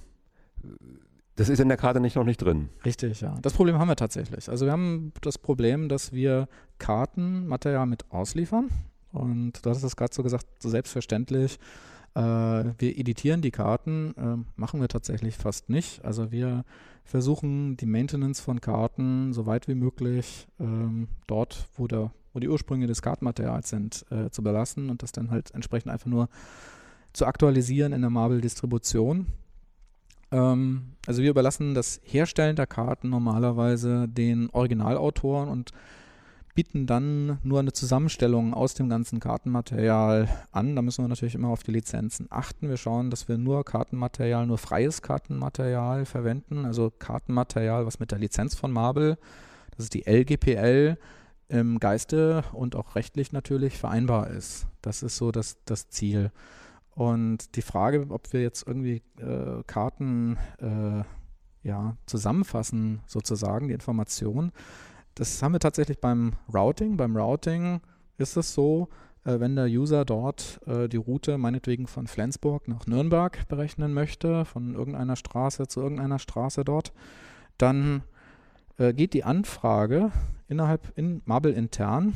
das 1.39 1.49
ist 1.49 1.61
in 1.61 1.69
der 1.69 1.77
Karte 1.77 2.01
nicht 2.01 2.17
noch 2.17 2.25
nicht 2.25 2.43
drin. 2.43 2.69
Richtig, 2.85 3.21
ja. 3.21 3.37
Das 3.43 3.53
Problem 3.53 3.79
haben 3.79 3.87
wir 3.87 3.95
tatsächlich. 3.95 4.51
Also 4.51 4.65
wir 4.65 4.73
haben 4.73 5.13
das 5.21 5.39
Problem, 5.39 5.89
dass 5.89 6.13
wir 6.13 6.49
Kartenmaterial 6.79 7.87
mit 7.87 8.11
ausliefern. 8.11 8.71
Und 9.13 9.65
du 9.65 9.71
hast 9.71 9.85
es 9.85 9.95
gerade 9.95 10.13
so 10.13 10.25
gesagt, 10.25 10.47
so 10.59 10.69
selbstverständlich. 10.69 11.61
Äh, 12.17 12.21
wir 12.21 12.99
editieren 12.99 13.41
die 13.41 13.53
Karten, 13.53 14.15
äh, 14.17 14.61
machen 14.61 14.81
wir 14.81 14.89
tatsächlich 14.89 15.37
fast 15.37 15.71
nicht. 15.71 16.05
Also 16.05 16.33
wir 16.33 16.65
versuchen 17.05 17.77
die 17.77 17.87
Maintenance 17.87 18.41
von 18.41 18.61
Karten 18.61 19.33
so 19.33 19.47
weit 19.47 19.69
wie 19.69 19.77
möglich 19.77 20.49
ähm, 20.59 21.07
dort, 21.29 21.69
wo, 21.77 21.87
der, 21.87 22.11
wo 22.33 22.41
die 22.41 22.49
Ursprünge 22.49 22.89
des 22.89 23.01
Kartenmaterials 23.01 23.69
sind, 23.69 24.05
äh, 24.11 24.29
zu 24.31 24.43
belassen 24.43 24.91
und 24.91 25.05
das 25.05 25.13
dann 25.13 25.31
halt 25.31 25.55
entsprechend 25.55 25.93
einfach 25.93 26.09
nur 26.09 26.29
zu 27.13 27.27
aktualisieren 27.27 27.93
in 27.93 28.01
der 28.01 28.11
Marble-Distribution. 28.11 29.29
Ähm, 30.31 30.95
also 31.07 31.23
wir 31.23 31.31
überlassen 31.31 31.75
das 31.75 32.01
Herstellen 32.05 32.57
der 32.57 32.67
Karten 32.67 33.11
normalerweise 33.11 34.09
den 34.09 34.51
Originalautoren 34.51 35.49
und 35.49 35.73
bieten 36.55 36.87
dann 36.87 37.39
nur 37.45 37.61
eine 37.61 37.73
Zusammenstellung 37.73 38.53
aus 38.53 38.75
dem 38.75 38.89
ganzen 38.89 39.21
Kartenmaterial 39.21 40.29
an. 40.51 40.75
Da 40.75 40.83
müssen 40.83 41.05
wir 41.05 41.09
natürlich 41.09 41.37
immer 41.37 41.51
auf 41.51 41.63
die 41.63 41.71
Lizenzen 41.71 42.27
achten. 42.31 42.69
Wir 42.69 42.77
schauen, 42.77 43.11
dass 43.11 43.29
wir 43.29 43.39
nur 43.39 43.65
Kartenmaterial, 43.65 44.45
nur 44.45 44.59
freies 44.59 45.01
Kartenmaterial 45.01 46.05
verwenden, 46.05 46.65
also 46.65 46.93
Kartenmaterial, 46.99 47.87
was 47.87 48.01
mit 48.01 48.11
der 48.11 48.19
Lizenz 48.19 48.57
von 48.57 48.73
Marble, 48.73 49.19
das 49.71 49.85
ist 49.85 49.95
die 49.95 50.09
LGPL, 50.09 50.99
im 51.49 51.79
Geiste 51.79 52.45
und 52.53 52.77
auch 52.77 52.95
rechtlich 52.95 53.33
natürlich 53.33 53.79
vereinbar 53.79 54.29
ist. 54.31 54.67
Das 54.83 55.03
ist 55.03 55.17
so 55.17 55.31
das, 55.31 55.57
das 55.65 55.89
Ziel. 55.89 56.31
Und 56.99 57.55
die 57.55 57.63
Frage, 57.63 58.07
ob 58.09 58.33
wir 58.33 58.43
jetzt 58.43 58.67
irgendwie 58.67 59.03
äh, 59.21 59.63
Karten 59.69 60.37
äh, 60.59 61.05
ja, 61.63 61.97
zusammenfassen, 62.07 63.03
sozusagen, 63.07 63.69
die 63.69 63.75
Information, 63.75 64.51
das 65.15 65.41
haben 65.41 65.53
wir 65.53 65.61
tatsächlich 65.61 66.01
beim 66.01 66.33
Routing. 66.53 66.97
Beim 66.97 67.17
Routing 67.17 67.81
ist 68.17 68.37
es 68.37 68.53
so, 68.53 68.89
äh, 69.23 69.39
wenn 69.39 69.55
der 69.55 69.67
User 69.67 70.05
dort 70.05 70.59
äh, 70.67 70.89
die 70.89 70.97
Route 70.97 71.39
meinetwegen 71.39 71.87
von 71.87 72.09
Flensburg 72.09 72.67
nach 72.67 72.89
Nürnberg 72.89 73.47
berechnen 73.47 73.95
möchte, 73.95 74.45
von 74.45 74.75
irgendeiner 74.75 75.15
Straße 75.15 75.69
zu 75.69 75.81
irgendeiner 75.81 76.19
Straße 76.19 76.65
dort, 76.65 76.93
dann 77.59 78.03
äh, 78.77 78.93
geht 78.93 79.15
die 79.15 79.23
Anfrage 79.23 80.11
innerhalb 80.49 80.93
in 80.97 81.23
Marble 81.27 81.53
intern, 81.53 82.15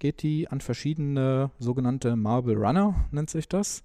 geht 0.00 0.24
die 0.24 0.48
an 0.48 0.60
verschiedene 0.60 1.52
sogenannte 1.60 2.16
Marble 2.16 2.56
Runner, 2.56 2.92
nennt 3.12 3.30
sich 3.30 3.48
das. 3.48 3.84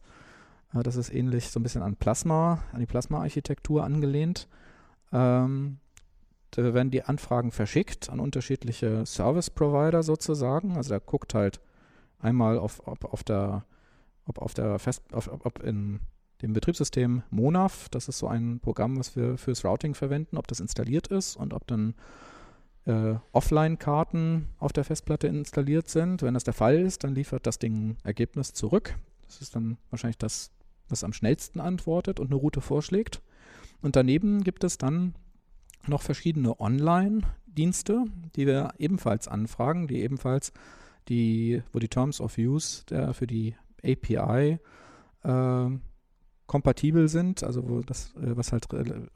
Das 0.73 0.95
ist 0.95 1.13
ähnlich 1.13 1.49
so 1.49 1.59
ein 1.59 1.63
bisschen 1.63 1.81
an 1.81 1.95
Plasma, 1.95 2.63
an 2.71 2.79
die 2.79 2.85
Plasma-Architektur 2.85 3.83
angelehnt. 3.83 4.47
Ähm, 5.11 5.79
da 6.51 6.73
werden 6.73 6.91
die 6.91 7.03
Anfragen 7.03 7.51
verschickt 7.51 8.09
an 8.09 8.19
unterschiedliche 8.19 9.05
Service-Provider 9.05 10.03
sozusagen. 10.03 10.75
Also 10.77 10.89
der 10.89 10.99
guckt 10.99 11.33
halt 11.33 11.61
einmal 12.19 12.57
auf, 12.57 12.87
ob 12.87 13.05
auf 13.05 13.23
der, 13.23 13.65
ob 14.25 14.39
auf 14.39 14.53
der 14.53 14.79
Fest, 14.79 15.03
auf, 15.13 15.29
ob 15.31 15.63
in 15.63 15.99
dem 16.41 16.53
Betriebssystem 16.53 17.23
Monaf, 17.29 17.89
das 17.89 18.07
ist 18.07 18.17
so 18.17 18.27
ein 18.27 18.59
Programm, 18.59 18.97
was 18.97 19.15
wir 19.15 19.37
fürs 19.37 19.63
Routing 19.63 19.93
verwenden, 19.93 20.37
ob 20.37 20.47
das 20.47 20.59
installiert 20.59 21.07
ist 21.07 21.35
und 21.35 21.53
ob 21.53 21.67
dann 21.67 21.93
äh, 22.85 23.15
Offline-Karten 23.31 24.47
auf 24.57 24.73
der 24.73 24.83
Festplatte 24.83 25.27
installiert 25.27 25.87
sind. 25.89 26.21
Wenn 26.21 26.33
das 26.33 26.43
der 26.43 26.53
Fall 26.53 26.79
ist, 26.79 27.03
dann 27.03 27.13
liefert 27.13 27.45
das 27.45 27.59
Ding 27.59 27.73
ein 27.73 27.97
Ergebnis 28.03 28.53
zurück. 28.53 28.95
Das 29.27 29.41
ist 29.41 29.55
dann 29.55 29.77
wahrscheinlich 29.89 30.17
das, 30.17 30.51
was 30.91 31.03
am 31.03 31.13
schnellsten 31.13 31.59
antwortet 31.59 32.19
und 32.19 32.27
eine 32.27 32.35
Route 32.35 32.61
vorschlägt. 32.61 33.21
Und 33.81 33.95
daneben 33.95 34.43
gibt 34.43 34.63
es 34.63 34.77
dann 34.77 35.15
noch 35.87 36.01
verschiedene 36.01 36.59
Online-Dienste, 36.59 38.05
die 38.35 38.45
wir 38.45 38.73
ebenfalls 38.77 39.27
anfragen, 39.27 39.87
die 39.87 40.01
ebenfalls 40.01 40.53
die, 41.09 41.63
wo 41.73 41.79
die 41.79 41.87
Terms 41.87 42.21
of 42.21 42.37
Use 42.37 42.85
der, 42.85 43.13
für 43.13 43.27
die 43.27 43.55
API 43.83 44.59
äh, 45.23 45.69
kompatibel 46.45 47.07
sind, 47.07 47.43
also 47.43 47.67
wo 47.67 47.81
das, 47.81 48.13
äh, 48.15 48.35
was 48.37 48.51
halt, 48.51 48.67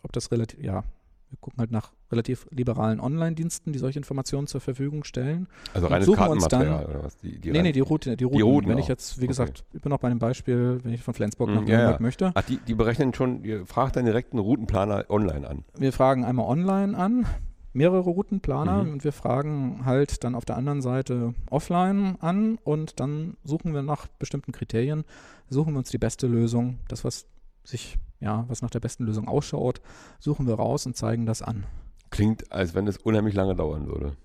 ob 0.02 0.12
das 0.12 0.32
relativ, 0.32 0.64
ja, 0.64 0.84
wir 1.30 1.38
gucken 1.40 1.60
halt 1.60 1.72
nach 1.72 1.92
relativ 2.12 2.48
liberalen 2.52 3.00
Online-Diensten, 3.00 3.74
die 3.74 3.80
solche 3.80 3.98
Informationen 4.00 4.48
zur 4.48 4.62
Verfügung 4.62 5.04
stellen. 5.04 5.48
Also 5.74 5.88
reines 5.88 6.12
Kartenmaterial 6.12 6.86
oder 6.86 7.04
was? 7.04 7.18
Die, 7.18 7.40
die 7.40 7.52
nee, 7.52 7.62
nee, 7.62 7.72
die 7.72 7.80
Route, 7.80 8.16
die 8.16 8.24
Routen. 8.24 8.42
Routen 8.44 8.70
Wenn 8.70 8.78
ich 8.78 8.86
auch. 8.86 8.90
jetzt, 8.90 9.18
wie 9.18 9.22
Okay. 9.22 9.28
gesagt, 9.28 9.64
ich 9.74 9.82
bin 9.82 9.90
noch 9.90 10.00
bei 10.00 10.08
einem 10.10 10.20
Beispiel, 10.20 10.80
wenn 10.84 10.94
ich 10.94 11.02
von 11.02 11.14
Flensburg 11.14 11.50
nach 11.50 11.62
Mhm, 11.62 11.68
ja, 11.68 11.78
Nürnberg 11.78 12.00
ja. 12.00 12.02
möchte. 12.04 12.32
Ach, 12.36 12.44
die, 12.44 12.58
die 12.58 12.76
berechnen 12.76 13.14
schon, 13.14 13.44
ihr 13.44 13.66
fragt 13.66 13.96
dann 13.96 14.06
direkt 14.06 14.34
einen 14.34 14.40
Routenplaner 14.40 15.06
online 15.10 15.48
an. 15.50 15.64
Wir 15.78 15.92
fragen 15.94 16.24
einmal 16.26 16.46
online 16.48 16.96
an, 16.98 17.26
mehrere 17.74 18.00
Routenplaner 18.00 18.84
Mhm. 18.84 18.94
und 18.94 19.04
wir 19.04 19.12
fragen 19.12 19.82
halt 19.86 20.24
dann 20.24 20.36
auf 20.36 20.46
der 20.46 20.58
anderen 20.58 20.82
Seite 20.82 21.34
offline 21.50 22.18
an 22.22 22.58
und 22.64 23.00
dann 23.00 23.36
suchen 23.44 23.74
wir 23.74 23.82
nach 23.82 24.08
bestimmten 24.20 24.52
Kriterien, 24.52 25.04
suchen 25.50 25.74
wir 25.74 25.80
uns 25.80 25.90
die 25.90 25.98
beste 25.98 26.28
Lösung, 26.28 26.78
das 26.88 27.04
was 27.04 27.26
sich, 27.64 27.98
ja, 28.20 28.46
was 28.48 28.62
nach 28.62 28.70
der 28.70 28.80
besten 28.80 29.06
Lösung 29.06 29.28
ausschaut, 29.28 29.82
suchen 30.20 30.46
wir 30.48 30.54
raus 30.54 30.86
und 30.86 30.96
zeigen 30.96 31.26
das 31.26 31.42
an. 31.42 31.64
Klingt, 32.16 32.50
als 32.50 32.74
wenn 32.74 32.88
es 32.88 32.96
unheimlich 32.96 33.36
lange 33.36 33.56
dauern 33.56 33.88
würde. 33.88 34.16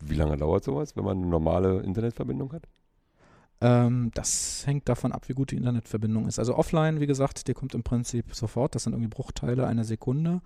Wie 0.00 0.14
lange 0.14 0.36
dauert 0.36 0.62
sowas, 0.62 0.94
wenn 0.94 1.04
man 1.04 1.16
eine 1.16 1.26
normale 1.26 1.80
Internetverbindung 1.80 2.52
hat? 2.52 2.68
Ähm, 3.60 4.12
das 4.14 4.64
hängt 4.64 4.88
davon 4.88 5.10
ab, 5.10 5.28
wie 5.28 5.32
gut 5.32 5.50
die 5.50 5.56
Internetverbindung 5.56 6.28
ist. 6.28 6.38
Also 6.38 6.54
offline, 6.54 7.00
wie 7.00 7.08
gesagt, 7.08 7.48
die 7.48 7.52
kommt 7.52 7.74
im 7.74 7.82
Prinzip 7.82 8.32
sofort, 8.32 8.76
das 8.76 8.84
sind 8.84 8.92
irgendwie 8.92 9.08
Bruchteile 9.08 9.66
einer 9.66 9.82
Sekunde, 9.82 10.40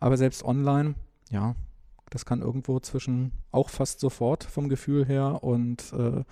aber 0.00 0.16
selbst 0.16 0.42
online, 0.42 0.94
ja, 1.28 1.54
das 2.08 2.24
kann 2.24 2.40
irgendwo 2.40 2.80
zwischen 2.80 3.32
auch 3.50 3.68
fast 3.68 4.00
sofort 4.00 4.42
vom 4.42 4.70
Gefühl 4.70 5.04
her 5.04 5.44
und 5.44 5.92
äh, 5.92 6.24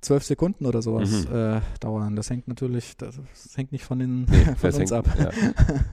zwölf 0.00 0.24
Sekunden 0.24 0.66
oder 0.66 0.80
sowas 0.82 1.28
Mhm. 1.28 1.34
äh, 1.34 1.60
dauern. 1.80 2.16
Das 2.16 2.30
hängt 2.30 2.48
natürlich, 2.48 2.96
das, 2.96 3.16
das 3.16 3.56
hängt 3.56 3.72
nicht 3.72 3.84
von, 3.84 3.98
den, 3.98 4.26
von 4.28 4.54
Das 4.62 4.78
uns 4.78 4.90
hängt- 4.90 4.92
ab. 4.92 5.08
Ja. 5.18 5.30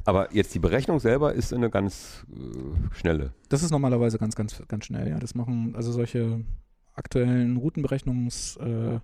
Aber 0.05 0.33
jetzt 0.33 0.53
die 0.55 0.59
Berechnung 0.59 0.99
selber 0.99 1.33
ist 1.33 1.53
eine 1.53 1.69
ganz 1.69 2.25
äh, 2.31 2.95
schnelle. 2.95 3.33
Das 3.49 3.63
ist 3.63 3.71
normalerweise 3.71 4.17
ganz, 4.17 4.35
ganz, 4.35 4.61
ganz 4.67 4.85
schnell, 4.85 5.09
ja. 5.09 5.19
Das 5.19 5.35
machen 5.35 5.73
also 5.75 5.91
solche 5.91 6.41
aktuellen 6.95 7.57
Routenberechmungs- 7.59 8.59
äh, 8.59 8.99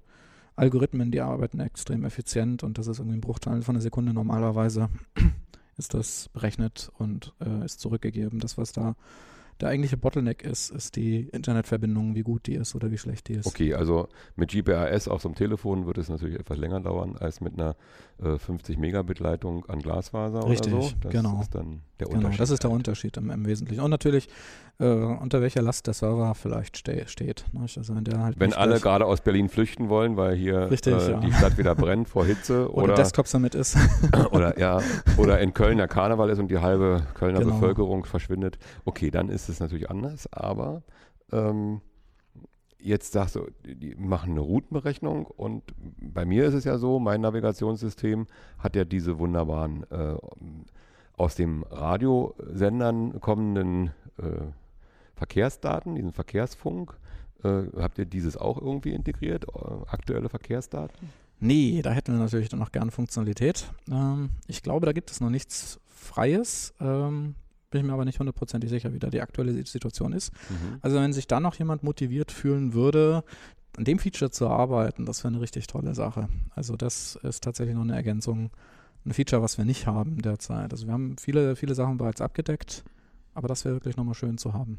die 1.12 1.22
arbeiten 1.22 1.60
extrem 1.60 2.06
effizient 2.06 2.64
und 2.64 2.78
das 2.78 2.86
ist 2.88 3.00
irgendwie 3.00 3.18
ein 3.18 3.22
Bruchteil 3.22 3.62
von 3.64 3.76
einer 3.76 3.82
Sekunde 3.82 4.14
normalerweise 4.14 4.90
ist 5.78 5.96
das 5.96 6.30
berechnet 6.30 6.92
und 7.00 7.34
äh, 7.44 7.66
ist 7.66 7.80
zurückgegeben. 7.80 8.40
Das, 8.40 8.58
was 8.58 8.72
da 8.72 8.96
der 9.64 9.70
eigentliche 9.70 9.96
Bottleneck 9.96 10.44
ist, 10.44 10.72
ist 10.72 10.98
die 10.98 11.30
Internetverbindung, 11.32 12.16
wie 12.16 12.22
gut 12.22 12.48
die 12.48 12.56
ist 12.56 12.76
oder 12.76 12.92
wie 12.92 12.98
schlecht 12.98 13.30
die 13.30 13.36
ist. 13.36 13.46
Okay, 13.46 13.74
also 13.74 14.10
mit 14.36 14.52
GPRS 14.52 15.08
auf 15.08 15.22
so 15.22 15.30
einem 15.30 15.36
Telefon 15.36 15.86
wird 15.86 15.98
es 15.98 16.10
natürlich 16.10 16.38
etwas 16.38 16.58
länger 16.58 16.82
dauern 16.82 17.16
als 17.18 17.40
mit 17.40 17.54
einer 17.54 17.78
äh, 18.22 18.38
50 18.38 18.78
Megabit 18.78 19.20
Leitung 19.20 19.66
an 19.70 19.80
Glasfaser 19.80 20.50
Richtig, 20.50 20.74
oder 20.74 20.84
so. 20.84 20.92
Das 21.02 21.12
genau. 21.14 21.40
ist 21.42 21.56
dann 21.56 21.82
der 22.00 22.08
Genau, 22.08 22.18
Unterschied. 22.20 22.40
das 22.42 22.50
ist 22.50 22.64
der 22.64 22.72
Unterschied 22.72 23.18
im, 23.18 23.30
im 23.30 23.46
Wesentlichen. 23.46 23.82
Und 23.82 23.90
natürlich, 23.92 24.28
äh, 24.80 24.86
unter 24.86 25.42
welcher 25.42 25.62
Last 25.62 25.88
der 25.88 25.94
Server 25.94 26.34
vielleicht 26.36 26.78
ste 26.78 27.08
steht. 27.08 27.46
Ne? 27.54 27.62
Also 27.62 27.96
wenn 27.96 28.04
der 28.04 28.20
halt 28.20 28.40
Wenn 28.40 28.54
alle 28.54 28.80
gerade 28.80 29.06
aus 29.06 29.22
Berlin 29.22 29.48
flüchten 29.48 29.90
wollen, 29.90 30.18
weil 30.18 30.36
hier 30.36 30.70
Richtig, 30.72 30.94
äh, 30.94 31.12
ja. 31.12 31.20
die 31.20 31.32
Stadt 31.32 31.58
wieder 31.58 31.76
brennt 31.76 32.10
vor 32.10 32.26
Hitze 32.26 32.70
oder, 32.74 32.84
oder, 32.84 32.94
Desktops 32.96 33.32
damit 33.32 33.56
ist. 33.56 33.78
oder, 34.32 34.60
ja, 34.60 34.82
oder 35.18 35.40
in 35.40 35.54
Köln 35.54 35.78
der 35.78 35.88
Karneval 35.88 36.30
ist 36.30 36.40
und 36.40 36.50
die 36.50 36.60
halbe 36.60 37.04
Kölner 37.14 37.40
Genau. 37.40 37.56
Bevölkerung 37.56 38.06
verschwindet. 38.06 38.58
Okay, 38.86 39.12
dann 39.12 39.30
ist 39.30 39.50
es 39.50 39.53
natürlich 39.60 39.90
anders, 39.90 40.32
aber 40.32 40.84
ähm, 41.32 41.82
jetzt 42.80 43.14
sagst 43.14 43.36
du, 43.36 43.48
die 43.66 43.76
die 43.76 43.96
machen 43.96 44.32
eine 44.32 44.42
Routenberechnung 44.42 45.26
und 45.26 45.64
bei 46.02 46.26
mir 46.26 46.46
ist 46.46 46.54
es 46.54 46.64
ja 46.66 46.78
so, 46.78 47.00
mein 47.00 47.22
Navigationssystem 47.22 48.28
hat 48.60 48.76
ja 48.76 48.86
diese 48.86 49.20
wunderbaren 49.20 49.90
äh, 49.92 50.16
aus 51.16 51.36
dem 51.36 51.64
Radiosendern 51.64 53.20
kommenden 53.22 53.92
äh, 54.18 54.52
Verkehrsdaten, 55.16 55.96
diesen 55.96 56.12
Verkehrsfunk. 56.12 56.98
Äh, 57.44 57.64
habt 57.78 57.98
ihr 57.98 58.06
dieses 58.06 58.36
auch 58.36 58.60
irgendwie 58.60 58.92
integriert, 58.92 59.46
äh, 59.48 59.88
aktuelle 59.88 60.30
Verkehrsdaten? 60.30 61.10
Nee, 61.40 61.82
da 61.82 61.92
hätten 61.92 62.14
wir 62.14 62.20
natürlich 62.20 62.50
dann 62.50 62.60
noch 62.60 62.72
gerne 62.72 62.92
Funktionalität. 62.92 63.68
Ähm, 63.92 64.30
ich 64.48 64.64
glaube, 64.64 64.86
da 64.86 64.94
gibt 64.94 65.12
es 65.12 65.20
noch 65.20 65.30
nichts 65.30 65.80
Freies. 65.88 66.74
Ähm, 66.80 67.36
bin 67.74 67.82
ich 67.82 67.88
mir 67.88 67.94
aber 67.94 68.06
nicht 68.06 68.20
hundertprozentig 68.20 68.70
sicher, 68.70 68.94
wie 68.94 69.00
da 69.00 69.10
die 69.10 69.22
aktuelle 69.22 69.66
Situation 69.66 70.14
ist. 70.14 70.32
Also 70.82 70.98
wenn 70.98 71.12
sich 71.12 71.28
da 71.28 71.40
noch 71.40 71.56
jemand 71.56 71.82
motiviert 71.82 72.32
fühlen 72.32 72.74
würde, 72.74 73.24
an 73.78 73.84
dem 73.84 73.98
Feature 73.98 74.30
zu 74.30 74.48
arbeiten, 74.48 75.06
das 75.08 75.24
wäre 75.24 75.34
eine 75.34 75.42
richtig 75.42 75.66
tolle 75.66 75.96
Sache. 75.96 76.30
Also 76.56 76.76
das 76.76 77.16
ist 77.24 77.44
tatsächlich 77.44 77.76
noch 77.76 77.82
eine 77.82 77.96
Ergänzung, 77.96 78.52
ein 79.06 79.12
Feature, 79.12 79.42
was 79.42 79.58
wir 79.58 79.66
nicht 79.66 79.88
haben 79.88 80.22
derzeit. 80.22 80.72
Also 80.72 80.86
wir 80.86 80.94
haben 80.94 81.18
viele, 81.18 81.56
viele 81.56 81.74
Sachen 81.74 81.98
bereits 81.98 82.22
abgedeckt, 82.22 82.84
aber 83.34 83.48
das 83.48 83.66
wäre 83.66 83.76
wirklich 83.76 83.98
nochmal 83.98 84.14
schön 84.14 84.38
zu 84.38 84.54
haben. 84.54 84.78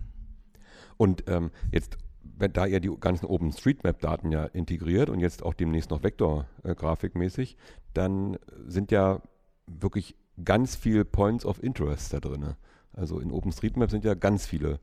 Und 0.96 1.24
ähm, 1.26 1.50
jetzt, 1.72 1.98
wenn 2.22 2.52
da 2.52 2.64
ihr 2.64 2.78
die 2.78 2.94
ganzen 3.00 3.26
OpenStreetMap-Daten 3.26 4.30
ja 4.30 4.44
integriert 4.44 5.10
und 5.10 5.18
jetzt 5.18 5.42
auch 5.42 5.54
demnächst 5.54 5.90
noch 5.90 6.04
Vektor-Grafikmäßig, 6.04 7.56
dann 7.92 8.38
sind 8.68 8.92
ja 8.92 9.20
wirklich 9.66 10.14
ganz 10.44 10.76
viel 10.76 11.04
Points 11.04 11.44
of 11.44 11.62
Interest 11.62 12.12
da 12.12 12.20
drin. 12.20 12.54
Also 12.94 13.18
in 13.20 13.30
OpenStreetMap 13.32 13.90
sind 13.90 14.04
ja 14.04 14.14
ganz 14.14 14.46
viele 14.46 14.80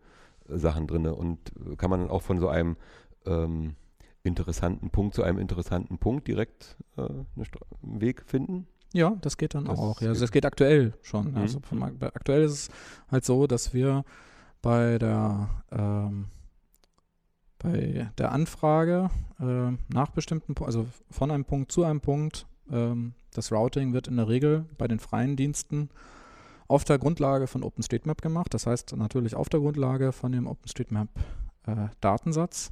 äh, 0.49 0.57
Sachen 0.57 0.87
drin 0.87 1.05
und 1.07 1.39
äh, 1.71 1.75
kann 1.75 1.89
man 1.89 2.01
dann 2.01 2.09
auch 2.09 2.21
von 2.21 2.39
so 2.39 2.47
einem 2.49 2.77
ähm, 3.25 3.75
interessanten 4.23 4.89
Punkt 4.89 5.15
zu 5.15 5.23
einem 5.23 5.39
interessanten 5.39 5.97
Punkt 5.97 6.27
direkt 6.27 6.77
äh, 6.97 7.01
einen 7.01 8.01
Weg 8.01 8.23
finden. 8.23 8.67
Ja, 8.93 9.15
das 9.21 9.37
geht 9.37 9.55
dann 9.55 9.65
Das 9.65 9.79
auch. 9.79 10.01
Ja, 10.01 10.09
also 10.09 10.21
das 10.21 10.31
geht 10.31 10.45
aktuell 10.45 10.93
schon. 11.01 11.31
Mhm. 11.31 11.37
Also 11.37 11.59
bei- 11.97 12.07
aktuell 12.13 12.43
ist 12.43 12.51
es 12.51 12.69
halt 13.09 13.23
so, 13.25 13.47
dass 13.47 13.73
wir 13.73 14.03
bei 14.61 14.97
der 14.99 15.49
ähm, 15.71 16.25
bei 17.59 18.09
der 18.17 18.31
Anfrage 18.31 19.09
äh, 19.39 19.71
nach 19.93 20.09
bestimmten, 20.11 20.55
also 20.63 20.87
von 21.11 21.29
einem 21.31 21.45
Punkt 21.45 21.71
zu 21.71 21.83
einem 21.83 22.01
Punkt, 22.01 22.47
ähm, 22.71 23.13
das 23.33 23.51
Routing 23.51 23.93
wird 23.93 24.07
in 24.07 24.17
der 24.17 24.27
Regel 24.27 24.65
bei 24.77 24.87
den 24.87 24.99
freien 24.99 25.35
Diensten 25.35 25.89
auf 26.71 26.83
der 26.85 26.97
Grundlage 26.97 27.45
von 27.47 27.63
OpenStreetMap 27.63 28.21
gemacht. 28.21 28.53
Das 28.53 28.65
heißt 28.65 28.95
natürlich 28.95 29.35
auf 29.35 29.49
der 29.49 29.59
Grundlage 29.59 30.13
von 30.13 30.31
dem 30.31 30.47
OpenStreetMap-Datensatz. 30.47 32.71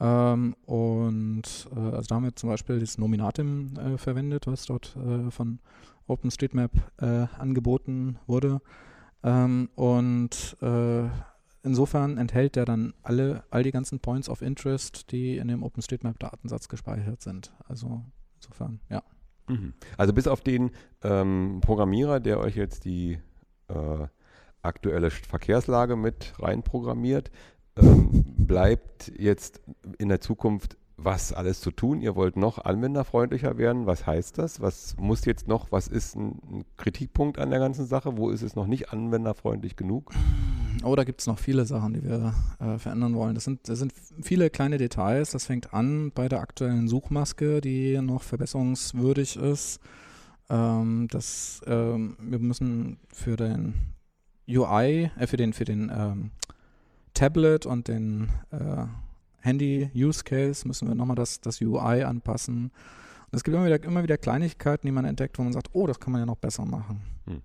ähm, 0.00 0.56
und 0.66 1.68
äh, 1.74 1.78
also 1.78 2.08
damit 2.08 2.36
zum 2.38 2.50
Beispiel 2.50 2.80
das 2.80 2.98
Nominatim 2.98 3.76
äh, 3.76 3.96
verwendet, 3.98 4.48
was 4.48 4.66
dort 4.66 4.96
äh, 4.96 5.30
von 5.30 5.60
OpenStreetMap 6.08 6.72
äh, 7.00 7.28
angeboten 7.38 8.18
wurde. 8.26 8.60
Ähm, 9.22 9.70
und 9.76 10.56
äh, 10.60 11.04
insofern 11.62 12.18
enthält 12.18 12.56
der 12.56 12.64
dann 12.64 12.94
alle, 13.02 13.44
all 13.50 13.62
die 13.62 13.70
ganzen 13.70 14.00
Points 14.00 14.28
of 14.28 14.42
Interest, 14.42 15.12
die 15.12 15.36
in 15.36 15.46
dem 15.46 15.62
OpenStreetMap-Datensatz 15.62 16.66
gespeichert 16.68 17.22
sind. 17.22 17.52
Also 17.68 18.02
insofern, 18.36 18.80
ja. 18.90 19.04
Also 19.96 20.12
bis 20.12 20.26
auf 20.26 20.40
den 20.40 20.70
ähm, 21.02 21.60
Programmierer, 21.60 22.20
der 22.20 22.38
euch 22.38 22.56
jetzt 22.56 22.84
die 22.84 23.18
äh, 23.68 24.06
aktuelle 24.62 25.10
Verkehrslage 25.10 25.96
mit 25.96 26.34
reinprogrammiert, 26.38 27.30
ähm, 27.76 28.24
bleibt 28.38 29.12
jetzt 29.18 29.60
in 29.98 30.08
der 30.08 30.20
Zukunft 30.20 30.76
was 30.96 31.32
alles 31.32 31.60
zu 31.60 31.70
tun. 31.70 32.00
Ihr 32.00 32.14
wollt 32.14 32.36
noch 32.36 32.58
anwenderfreundlicher 32.58 33.58
werden. 33.58 33.86
Was 33.86 34.06
heißt 34.06 34.38
das? 34.38 34.60
Was 34.60 34.96
muss 34.96 35.24
jetzt 35.24 35.48
noch? 35.48 35.72
Was 35.72 35.88
ist 35.88 36.14
ein, 36.14 36.38
ein 36.50 36.64
Kritikpunkt 36.76 37.38
an 37.38 37.50
der 37.50 37.58
ganzen 37.58 37.86
Sache? 37.86 38.16
Wo 38.16 38.30
ist 38.30 38.42
es 38.42 38.54
noch 38.54 38.66
nicht 38.66 38.90
anwenderfreundlich 38.92 39.76
genug? 39.76 40.12
Oh, 40.82 40.96
da 40.96 41.04
gibt 41.04 41.20
es 41.20 41.26
noch 41.26 41.38
viele 41.38 41.64
Sachen, 41.64 41.94
die 41.94 42.02
wir 42.02 42.34
äh, 42.58 42.78
verändern 42.78 43.14
wollen. 43.14 43.34
Das 43.34 43.44
sind, 43.44 43.68
das 43.68 43.78
sind 43.78 43.92
viele 44.22 44.50
kleine 44.50 44.78
Details. 44.78 45.30
Das 45.30 45.46
fängt 45.46 45.72
an 45.72 46.10
bei 46.12 46.28
der 46.28 46.40
aktuellen 46.40 46.88
Suchmaske, 46.88 47.60
die 47.60 48.00
noch 48.00 48.22
verbesserungswürdig 48.22 49.36
ist. 49.36 49.80
Ähm, 50.50 51.08
das, 51.10 51.62
ähm, 51.66 52.16
wir 52.20 52.38
müssen 52.38 52.98
für 53.08 53.36
den 53.36 53.74
UI, 54.48 55.10
äh, 55.18 55.26
für 55.26 55.36
den, 55.36 55.52
für 55.52 55.64
den 55.64 55.90
ähm, 55.94 56.30
Tablet 57.14 57.66
und 57.66 57.88
den 57.88 58.30
äh, 58.50 58.86
Handy-Use-Case 59.40 60.66
müssen 60.66 60.88
wir 60.88 60.94
nochmal 60.94 61.16
das, 61.16 61.40
das 61.40 61.60
UI 61.60 62.02
anpassen. 62.02 62.64
Und 62.64 63.36
es 63.36 63.44
gibt 63.44 63.54
immer 63.54 63.66
wieder, 63.66 63.82
immer 63.82 64.02
wieder 64.02 64.18
Kleinigkeiten, 64.18 64.86
die 64.86 64.92
man 64.92 65.04
entdeckt, 65.04 65.38
wo 65.38 65.42
man 65.42 65.52
sagt, 65.52 65.70
oh, 65.72 65.86
das 65.86 66.00
kann 66.00 66.12
man 66.12 66.20
ja 66.20 66.26
noch 66.26 66.36
besser 66.36 66.64
machen. 66.64 67.02
Hm. 67.26 67.42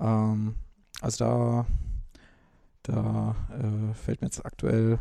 Ähm, 0.00 0.54
also 1.00 1.24
da 1.24 1.66
da 2.86 3.34
äh, 3.50 3.94
fällt 3.94 4.20
mir 4.20 4.28
jetzt 4.28 4.44
aktuell, 4.44 4.98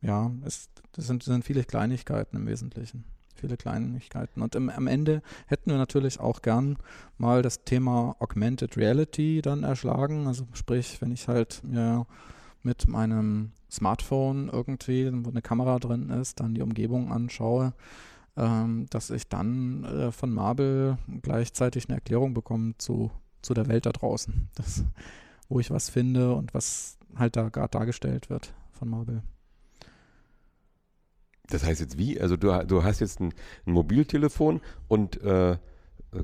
ja, 0.00 0.30
es, 0.44 0.68
das 0.92 1.06
sind, 1.06 1.22
sind 1.22 1.44
viele 1.44 1.64
Kleinigkeiten 1.64 2.36
im 2.36 2.46
Wesentlichen. 2.46 3.04
Viele 3.36 3.56
Kleinigkeiten. 3.56 4.42
Und 4.42 4.54
im, 4.54 4.68
am 4.68 4.86
Ende 4.86 5.22
hätten 5.46 5.70
wir 5.70 5.78
natürlich 5.78 6.20
auch 6.20 6.42
gern 6.42 6.76
mal 7.16 7.42
das 7.42 7.64
Thema 7.64 8.16
Augmented 8.18 8.76
Reality 8.76 9.40
dann 9.42 9.62
erschlagen. 9.62 10.26
Also 10.26 10.46
sprich, 10.52 11.00
wenn 11.00 11.12
ich 11.12 11.28
halt 11.28 11.62
mir 11.64 12.06
mit 12.62 12.88
meinem 12.88 13.52
Smartphone 13.70 14.50
irgendwie, 14.52 15.10
wo 15.24 15.30
eine 15.30 15.42
Kamera 15.42 15.78
drin 15.78 16.10
ist, 16.10 16.40
dann 16.40 16.54
die 16.54 16.62
Umgebung 16.62 17.12
anschaue, 17.12 17.72
ähm, 18.36 18.86
dass 18.90 19.10
ich 19.10 19.28
dann 19.28 19.84
äh, 19.84 20.12
von 20.12 20.32
Marvel 20.32 20.98
gleichzeitig 21.22 21.88
eine 21.88 21.96
Erklärung 21.96 22.34
bekomme 22.34 22.74
zu, 22.76 23.10
zu 23.40 23.54
der 23.54 23.68
Welt 23.68 23.86
da 23.86 23.92
draußen. 23.92 24.48
Das, 24.56 24.84
wo 25.50 25.60
ich 25.60 25.70
was 25.70 25.90
finde 25.90 26.32
und 26.34 26.54
was 26.54 26.96
halt 27.16 27.36
da 27.36 27.50
gerade 27.50 27.70
dargestellt 27.70 28.30
wird 28.30 28.54
von 28.72 28.88
Marvel. 28.88 29.22
Das 31.48 31.64
heißt 31.64 31.80
jetzt 31.80 31.98
wie? 31.98 32.20
Also 32.20 32.36
du, 32.36 32.64
du 32.64 32.84
hast 32.84 33.00
jetzt 33.00 33.20
ein, 33.20 33.34
ein 33.66 33.72
Mobiltelefon 33.72 34.60
und 34.88 35.20
äh, 35.22 35.58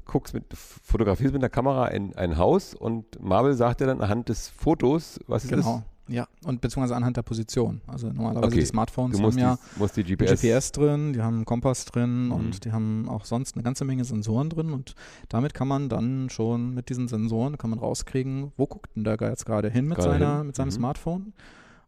guckst 0.05 0.35
mit, 0.35 0.45
fotografierst 0.55 1.33
mit 1.33 1.43
der 1.43 1.51
Kamera 1.51 1.85
ein, 1.87 2.15
ein 2.15 2.39
Haus 2.39 2.75
und 2.75 3.21
Marvel 3.21 3.55
sagt 3.55 3.81
dir 3.81 3.87
dann 3.87 4.01
anhand 4.01 4.29
des 4.29 4.49
Fotos, 4.49 5.21
was 5.27 5.47
Genau. 5.49 5.79
ist. 5.79 5.96
Ja, 6.09 6.29
und 6.45 6.61
beziehungsweise 6.61 6.95
anhand 6.95 7.17
der 7.17 7.23
Position. 7.23 7.81
Also 7.87 8.09
normalerweise 8.09 8.47
Okay. 8.47 8.61
die 8.61 8.67
Smartphones 8.67 9.21
haben 9.21 9.39
ja 9.39 9.59
die 9.97 10.05
die 10.05 10.17
GPS, 10.17 10.41
GPS 10.41 10.73
drin, 10.73 11.13
die 11.13 11.21
haben 11.23 11.37
einen 11.37 11.45
Kompass 11.45 11.85
drin 11.85 12.27
Mhm. 12.27 12.33
und 12.33 12.65
die 12.65 12.73
haben 12.73 13.09
auch 13.09 13.25
sonst 13.25 13.57
eine 13.57 13.65
ganze 13.65 13.85
Menge 13.85 14.05
Sensoren 14.05 14.49
drin 14.51 14.71
und 14.73 14.95
damit 15.29 15.53
kann 15.55 15.67
man 15.69 15.89
dann 15.89 16.31
schon 16.31 16.75
mit 16.75 16.89
diesen 16.91 17.09
Sensoren 17.09 17.59
kann 17.59 17.71
man 17.71 17.79
rauskriegen, 17.81 18.53
wo 18.57 18.67
guckt 18.67 18.95
denn 18.95 19.05
der 19.05 19.17
jetzt 19.21 19.47
gerade 19.47 19.69
hin 19.69 19.87
mit 19.89 19.99
Gerade 19.99 20.11
seiner 20.13 20.39
hin. 20.39 20.47
mit 20.47 20.57
seinem 20.57 20.69
Mhm. 20.69 20.73
Smartphone 20.73 21.33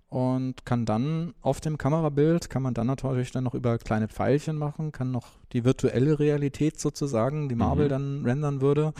und 0.09 0.65
kann 0.65 0.87
dann 0.87 1.35
auf 1.43 1.61
dem 1.61 1.77
Kamerabild 1.79 2.49
kann 2.51 2.63
man 2.63 2.75
dann 2.75 2.87
natürlich 2.87 3.31
dann 3.31 3.45
noch 3.45 3.55
über 3.55 3.79
kleine 3.79 4.09
Pfeilchen 4.09 4.57
machen, 4.57 4.91
kann 4.91 5.11
noch 5.11 5.29
die 5.53 5.65
virtuelle 5.65 6.19
Realität 6.19 6.81
sozusagen, 6.81 7.49
die 7.49 7.55
Marvel 7.55 7.85
Mhm. 7.87 7.91
dann 7.91 8.25
rendern 8.25 8.61
würde, 8.63 8.95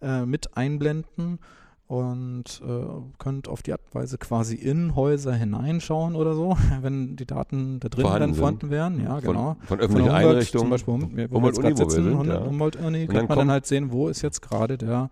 äh, 0.00 0.24
mit 0.24 0.56
einblenden 0.56 1.38
und 1.86 2.62
äh, 2.66 2.84
könnt 3.18 3.46
auf 3.48 3.62
die 3.62 3.72
Art 3.72 3.80
und 3.86 3.94
Weise 4.00 4.16
quasi 4.18 4.54
in 4.56 4.94
Häuser 4.94 5.34
hineinschauen 5.34 6.16
oder 6.16 6.34
so, 6.34 6.56
wenn 6.82 7.16
die 7.16 7.26
Daten 7.26 7.78
da 7.80 7.88
drin 7.88 8.02
Vorhanden 8.02 8.28
dann 8.30 8.34
vorhanden 8.34 8.70
wären. 8.70 9.00
Ja, 9.02 9.20
von, 9.20 9.22
genau. 9.22 9.56
von 9.60 9.66
Von 9.66 9.80
öffentlichen 9.80 10.04
der 10.08 10.14
Humboldt 10.16 10.34
Einrichtungen. 10.36 10.62
Zum 10.62 10.70
Beispiel, 10.70 10.94
wo 10.94 11.16
wir 11.16 11.30
Humboldt 11.30 11.56
jetzt 11.58 11.64
wir 11.68 11.76
sitzen, 11.76 12.04
sind, 12.18 12.26
ja. 12.26 12.44
Humboldt 12.44 12.76
Uni, 12.76 13.06
kann 13.06 13.14
dann 13.16 13.26
man 13.26 13.28
dann 13.28 13.38
kommt- 13.38 13.50
halt 13.50 13.66
sehen, 13.66 13.92
wo 13.92 14.08
ist 14.08 14.22
jetzt 14.22 14.40
gerade 14.42 14.78
der 14.78 15.10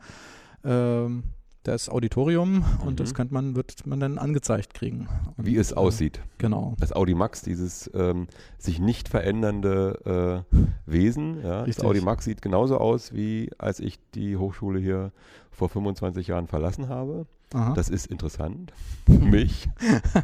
ähm, 0.65 1.25
das 1.65 1.89
Auditorium 1.89 2.65
und 2.85 2.99
das 2.99 3.11
Mhm. 3.11 3.15
könnte 3.15 3.35
man, 3.35 3.55
wird 3.55 3.87
man 3.87 4.01
dann 4.01 4.19
angezeigt 4.19 4.75
kriegen. 4.75 5.07
Und, 5.37 5.47
wie 5.47 5.57
es 5.57 5.71
äh, 5.71 5.75
aussieht. 5.77 6.21
Genau. 6.39 6.75
Das 6.81 6.93
Audi 6.93 7.15
Max, 7.15 7.43
dieses 7.43 7.89
ähm, 7.95 8.27
sich 8.59 8.81
nicht 8.81 9.09
verändernde 9.09 10.45
äh, 10.57 10.57
Wesen. 10.91 11.37
Ja. 11.41 11.59
Das 11.61 11.69
Richtig. 11.69 11.85
Audi 11.85 12.01
Max 12.01 12.25
sieht 12.25 12.43
genauso 12.43 12.79
aus, 12.79 13.13
wie 13.13 13.51
als 13.59 13.79
ich 13.79 14.01
die 14.15 14.37
Hochschule 14.37 14.81
hier 14.81 15.13
vor 15.53 15.69
25 15.69 16.27
Jahren 16.27 16.47
verlassen 16.49 16.89
habe. 16.89 17.27
Aha. 17.55 17.75
Das 17.75 17.89
ist 17.91 18.07
interessant 18.07 18.73
für 19.07 19.13
mich, 19.19 19.69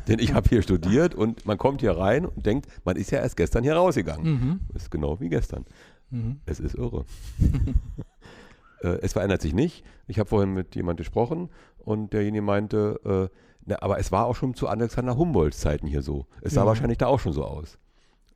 denn 0.09 0.19
ich 0.19 0.33
habe 0.35 0.49
hier 0.49 0.63
studiert 0.63 1.15
und 1.15 1.45
man 1.47 1.59
kommt 1.59 1.83
hier 1.83 1.93
rein 1.97 2.25
und 2.25 2.47
denkt, 2.47 2.67
man 2.85 2.97
ist 2.97 3.11
ja 3.11 3.19
erst 3.21 3.37
gestern 3.37 3.63
hier 3.63 3.77
rausgegangen. 3.77 4.27
Mhm. 4.33 4.61
Ist 4.75 4.91
genau 4.91 5.21
wie 5.21 5.29
gestern. 5.29 5.65
Mhm. 6.11 6.41
Es 6.47 6.59
ist 6.59 6.75
irre. 6.75 7.05
äh, 8.83 8.99
es 9.03 9.13
verändert 9.13 9.43
sich 9.43 9.55
nicht. 9.55 9.85
Ich 10.07 10.19
habe 10.19 10.29
vorhin 10.29 10.55
mit 10.55 10.75
jemandem 10.75 11.05
gesprochen 11.05 11.51
und 11.79 12.13
derjenige 12.13 12.43
meinte, 12.43 13.29
äh, 13.33 13.37
na, 13.67 13.77
aber 13.83 13.99
es 13.99 14.11
war 14.13 14.25
auch 14.27 14.37
schon 14.37 14.55
zu 14.55 14.69
Alexander 14.69 15.17
Humboldts 15.17 15.61
Zeiten 15.61 15.87
hier 15.87 16.03
so. 16.03 16.27
Es 16.41 16.55
sah 16.55 16.63
Ja. 16.63 16.67
wahrscheinlich 16.67 16.99
da 16.99 17.07
auch 17.09 17.21
schon 17.21 17.33
so 17.35 17.45
aus. 17.45 17.79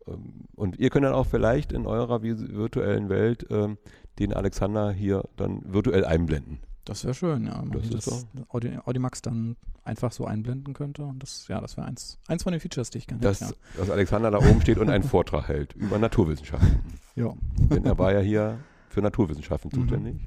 Ähm, 0.07 0.45
und 0.55 0.79
ihr 0.79 0.91
könnt 0.91 1.07
dann 1.07 1.15
auch 1.15 1.27
vielleicht 1.27 1.73
in 1.73 1.87
eurer 1.87 2.23
virtuellen 2.23 3.09
Welt 3.09 3.47
ähm, 3.51 3.79
den 4.19 4.35
Alexander 4.35 4.93
hier 4.93 5.25
dann 5.37 5.63
virtuell 5.65 6.05
einblenden. 6.05 6.59
Das 6.85 7.05
wäre 7.05 7.15
schön, 7.15 7.47
ja. 7.47 7.61
Wenn 7.61 7.69
man 7.69 7.79
Das 7.79 7.91
ist 7.91 8.07
das 8.07 8.27
Audi 8.49 8.77
Audimax 8.85 9.23
dann 9.23 9.57
einfach 9.85 10.11
so 10.13 10.25
einblenden 10.27 10.75
könnte. 10.75 11.05
Und 11.05 11.23
das, 11.23 11.47
ja, 11.49 11.61
das 11.61 11.77
wäre 11.77 11.87
eins, 11.87 12.19
eins 12.27 12.43
von 12.43 12.53
den 12.53 12.61
Features, 12.61 12.91
die 12.91 12.99
ich 12.99 13.07
gerne 13.07 13.27
hätte. 13.29 13.55
dass 13.77 13.91
Alexander 13.91 14.31
da 14.31 14.39
oben 14.39 14.61
steht 14.61 14.79
und 14.79 14.91
einen 14.91 15.05
Vortrag 15.09 15.49
hält 15.49 15.75
über 15.75 15.99
Naturwissenschaften. 15.99 16.81
Ja. 17.15 17.27
ja. 17.27 17.35
Denn 17.69 17.85
er 17.85 17.99
war 17.99 18.13
ja 18.13 18.21
hier 18.21 18.59
für 18.89 19.01
Naturwissenschaften 19.01 19.71
Mhm. 19.73 19.81
zuständig. 19.81 20.21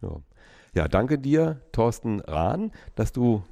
Ja. 0.00 0.16
ja, 0.74 0.88
danke 0.88 1.18
dir, 1.18 1.60
Thorsten 1.72 2.20
Rahn, 2.20 2.72
dass 2.96 3.12
du 3.12 3.44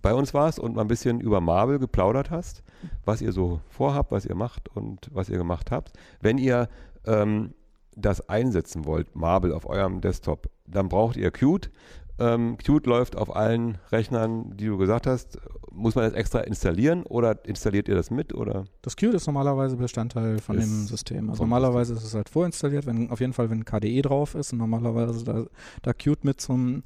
bei 0.00 0.14
uns 0.14 0.34
warst 0.34 0.58
und 0.58 0.74
mal 0.74 0.82
ein 0.82 0.88
bisschen 0.88 1.20
über 1.20 1.40
Marvel 1.40 1.78
geplaudert 1.78 2.30
hast, 2.30 2.64
was 3.04 3.22
ihr 3.22 3.30
so 3.30 3.60
vorhabt, 3.68 4.10
was 4.10 4.26
ihr 4.26 4.34
macht 4.34 4.68
und 4.68 5.08
was 5.12 5.28
ihr 5.28 5.38
gemacht 5.38 5.70
habt. 5.70 5.92
Wenn 6.20 6.38
ihr 6.38 6.68
ähm, 7.06 7.54
das 7.96 8.28
einsetzen 8.28 8.84
wollt, 8.84 9.14
Marvel 9.14 9.52
auf 9.52 9.68
eurem 9.68 10.00
Desktop, 10.00 10.48
dann 10.66 10.88
braucht 10.88 11.16
ihr 11.16 11.30
Qt. 11.30 11.70
Ähm, 12.18 12.56
Qt 12.58 12.86
läuft 12.86 13.16
auf 13.16 13.34
allen 13.34 13.78
Rechnern, 13.90 14.56
die 14.56 14.66
du 14.66 14.78
gesagt 14.78 15.06
hast. 15.06 15.38
Muss 15.70 15.94
man 15.94 16.04
das 16.04 16.12
extra 16.12 16.40
installieren 16.40 17.04
oder 17.04 17.44
installiert 17.46 17.88
ihr 17.88 17.94
das 17.94 18.10
mit? 18.10 18.34
Oder? 18.34 18.64
Das 18.82 18.96
Qt 18.96 19.14
ist 19.14 19.26
normalerweise 19.26 19.76
Bestandteil 19.76 20.38
von 20.38 20.58
Ist 20.58 20.66
dem 20.66 20.86
System. 20.86 21.30
Also 21.30 21.42
normalerweise 21.42 21.94
ist 21.94 22.04
es 22.04 22.14
halt 22.14 22.28
vorinstalliert, 22.28 22.86
wenn 22.86 23.10
auf 23.10 23.20
jeden 23.20 23.32
Fall, 23.32 23.48
wenn 23.50 23.64
KDE 23.64 24.02
drauf 24.02 24.34
ist 24.34 24.52
und 24.52 24.58
normalerweise 24.58 25.24
da, 25.24 25.44
da 25.80 25.92
Qt 25.92 26.24
mit 26.24 26.40
zum 26.40 26.82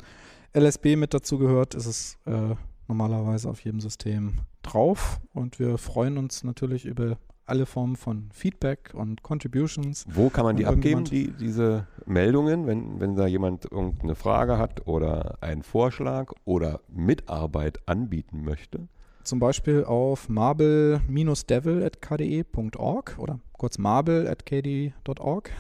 LSB 0.57 0.97
mit 0.97 1.13
dazu 1.13 1.39
gehört, 1.39 1.75
ist 1.75 1.87
es 1.87 2.19
äh, 2.27 2.55
normalerweise 2.89 3.51
auf 3.51 3.61
jedem 3.61 3.81
System 3.81 4.39
drauf. 4.63 5.21
Und 5.33 5.59
wir 5.59 5.79
freuen 5.79 6.17
uns 6.17 6.45
natürlich 6.45 6.87
über 6.87 7.19
alle 7.47 7.67
Formen 7.67 7.97
von 7.97 8.31
Feedback 8.33 8.93
und 8.95 9.23
Contributions. 9.23 10.07
Wo 10.09 10.31
kann 10.31 10.45
man 10.45 10.57
die 10.57 10.67
abgeben, 10.67 11.05
die, 11.05 11.31
diese 11.31 11.87
Meldungen, 12.05 12.67
wenn, 12.67 12.99
wenn 13.01 13.15
da 13.17 13.27
jemand 13.27 13.65
irgendeine 13.71 14.15
Frage 14.15 14.59
hat 14.59 14.87
oder 14.87 15.39
einen 15.41 15.63
Vorschlag 15.63 16.35
oder 16.45 16.81
Mitarbeit 16.89 17.89
anbieten 17.89 18.45
möchte? 18.45 18.89
Zum 19.23 19.39
Beispiel 19.41 19.85
auf 19.85 20.29
marble-devil.kde.org 20.29 23.17
oder 23.19 23.41
kurz 23.53 23.79
marble.kd.org. 23.79 25.51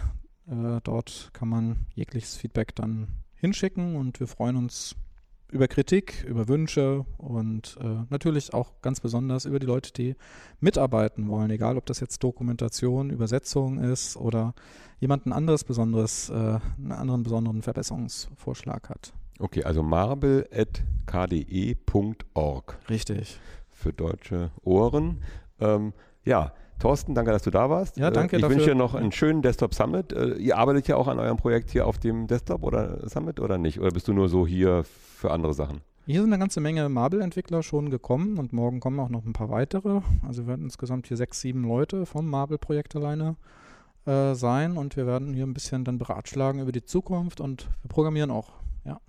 Äh, 0.49 0.81
dort 0.85 1.31
kann 1.33 1.49
man 1.49 1.87
jegliches 1.95 2.37
Feedback 2.37 2.77
dann 2.77 3.09
hinschicken 3.35 3.97
und 3.97 4.21
wir 4.21 4.29
freuen 4.29 4.57
uns 4.57 4.95
über 5.51 5.69
Kritik, 5.69 6.25
über 6.29 6.49
Wünsche 6.49 7.05
und 7.19 7.77
äh, 7.81 8.05
natürlich 8.11 8.53
auch 8.53 8.73
ganz 8.83 9.01
besonders 9.01 9.45
über 9.45 9.59
die 9.59 9.67
Leute, 9.67 9.93
die 9.93 10.17
mitarbeiten 10.61 11.29
wollen, 11.29 11.51
egal 11.51 11.77
ob 11.77 11.87
das 11.87 12.01
jetzt 12.01 12.23
Dokumentation, 12.23 13.11
Übersetzung 13.11 13.79
ist 13.79 14.17
oder 14.17 14.55
jemand 14.99 15.27
ein 15.27 15.33
anderes 15.33 15.65
besonderes, 15.65 16.31
äh, 16.31 16.59
einen 16.79 16.93
anderen 16.93 17.23
besonderen 17.23 17.63
Verbesserungsvorschlag 17.63 18.89
hat. 18.89 19.13
Okay, 19.39 19.65
also 19.65 19.83
marble.kde.org 19.83 22.79
Richtig. 22.89 23.39
für 23.69 23.93
deutsche 23.93 24.51
Ohren. 24.63 25.23
Ähm, 25.61 25.93
ja, 26.25 26.55
Thorsten, 26.79 27.15
danke, 27.15 27.33
dass 27.33 27.43
du 27.43 27.51
da 27.51 27.71
warst. 27.71 27.97
Ja, 27.97 28.11
danke 28.11 28.37
Äh, 28.37 28.39
Ich 28.39 28.43
dafür. 28.43 28.57
wünsche 28.57 28.71
dir 28.71 28.75
noch 28.77 28.95
einen 28.95 29.13
schönen 29.13 29.43
Desktop 29.43 29.75
Summit. 29.75 30.13
Äh, 30.13 30.35
Ihr 30.35 30.59
arbeitet 30.59 30.89
ja 30.89 30.97
auch 30.97 31.09
an 31.09 31.19
eurem 31.19 31.37
Projekt 31.39 31.71
hier 31.71 31.87
auf 31.87 31.99
dem 31.99 32.27
Desktop 32.27 32.63
oder 32.63 33.09
Summit 33.09 33.41
oder 33.41 33.57
nicht? 33.59 33.81
Oder 33.81 33.91
bist 33.91 34.09
du 34.09 34.13
nur 34.13 34.29
so 34.29 34.47
hier 34.47 34.85
für 34.85 35.31
andere 35.31 35.55
Sachen? 35.55 35.81
Hier 36.07 36.21
sind 36.21 36.33
eine 36.33 36.39
ganze 36.39 36.61
Menge 36.61 36.89
Marble-Entwickler 36.89 37.63
schon 37.65 37.91
gekommen 37.91 38.39
und 38.39 38.53
morgen 38.53 38.79
kommen 38.79 39.01
auch 39.01 39.09
noch 39.09 39.25
ein 39.25 39.33
paar 39.33 39.51
weitere. 39.51 40.03
Also 40.27 40.43
wir 40.43 40.49
werden 40.49 40.65
insgesamt 40.67 41.09
hier 41.09 41.17
sechs, 41.17 41.41
sieben 41.41 41.65
Leute 41.67 42.07
vom 42.07 42.29
Marble-Projekt 42.31 42.95
alleine 42.95 43.37
äh, 44.05 44.35
sein 44.35 44.77
und 44.77 44.97
wir 44.97 45.07
werden 45.07 45.33
hier 45.35 45.45
ein 45.45 45.55
bisschen 45.55 45.83
dann 45.85 45.99
beratschlagen 45.99 46.61
über 46.61 46.71
die 46.73 46.85
Zukunft 46.85 47.41
und 47.41 47.69
wir 47.83 47.89
programmieren 47.89 48.31
auch. 48.31 48.53
Ja, 48.85 49.01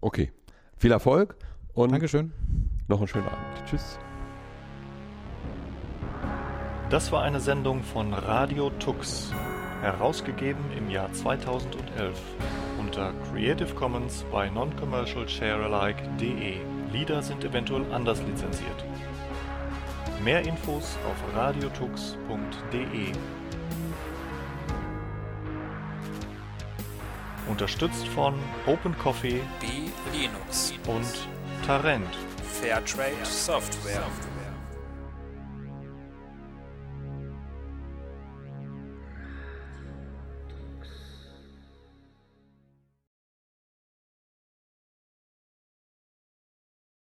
Okay, 0.00 0.30
viel 0.76 0.92
Erfolg 0.92 1.36
und 1.74 1.90
Dankeschön. 1.92 2.32
noch 2.88 2.98
einen 2.98 3.08
schönen 3.08 3.26
Abend. 3.26 3.38
Tschüss. 3.68 3.98
Das 6.88 7.10
war 7.10 7.22
eine 7.24 7.40
Sendung 7.40 7.82
von 7.82 8.14
Radio 8.14 8.70
Tux, 8.70 9.32
herausgegeben 9.80 10.64
im 10.78 10.88
Jahr 10.88 11.12
2011 11.12 12.16
unter 12.78 13.12
Creative 13.28 13.74
Commons 13.74 14.24
by 14.30 14.48
Non-Commercial 14.48 15.28
Sharealike.de. 15.28 16.58
Lieder 16.92 17.22
sind 17.22 17.44
eventuell 17.44 17.84
anders 17.92 18.22
lizenziert. 18.22 18.84
Mehr 20.22 20.42
Infos 20.46 20.96
auf 21.10 21.36
radiotux.de. 21.36 23.12
Unterstützt 27.48 28.06
von 28.06 28.34
Open 28.66 28.96
Coffee 28.96 29.40
B 29.58 29.66
Linux 30.16 30.72
und 30.86 31.66
Tarent. 31.66 32.16
Fairtrade 32.60 33.24
Software 33.24 34.06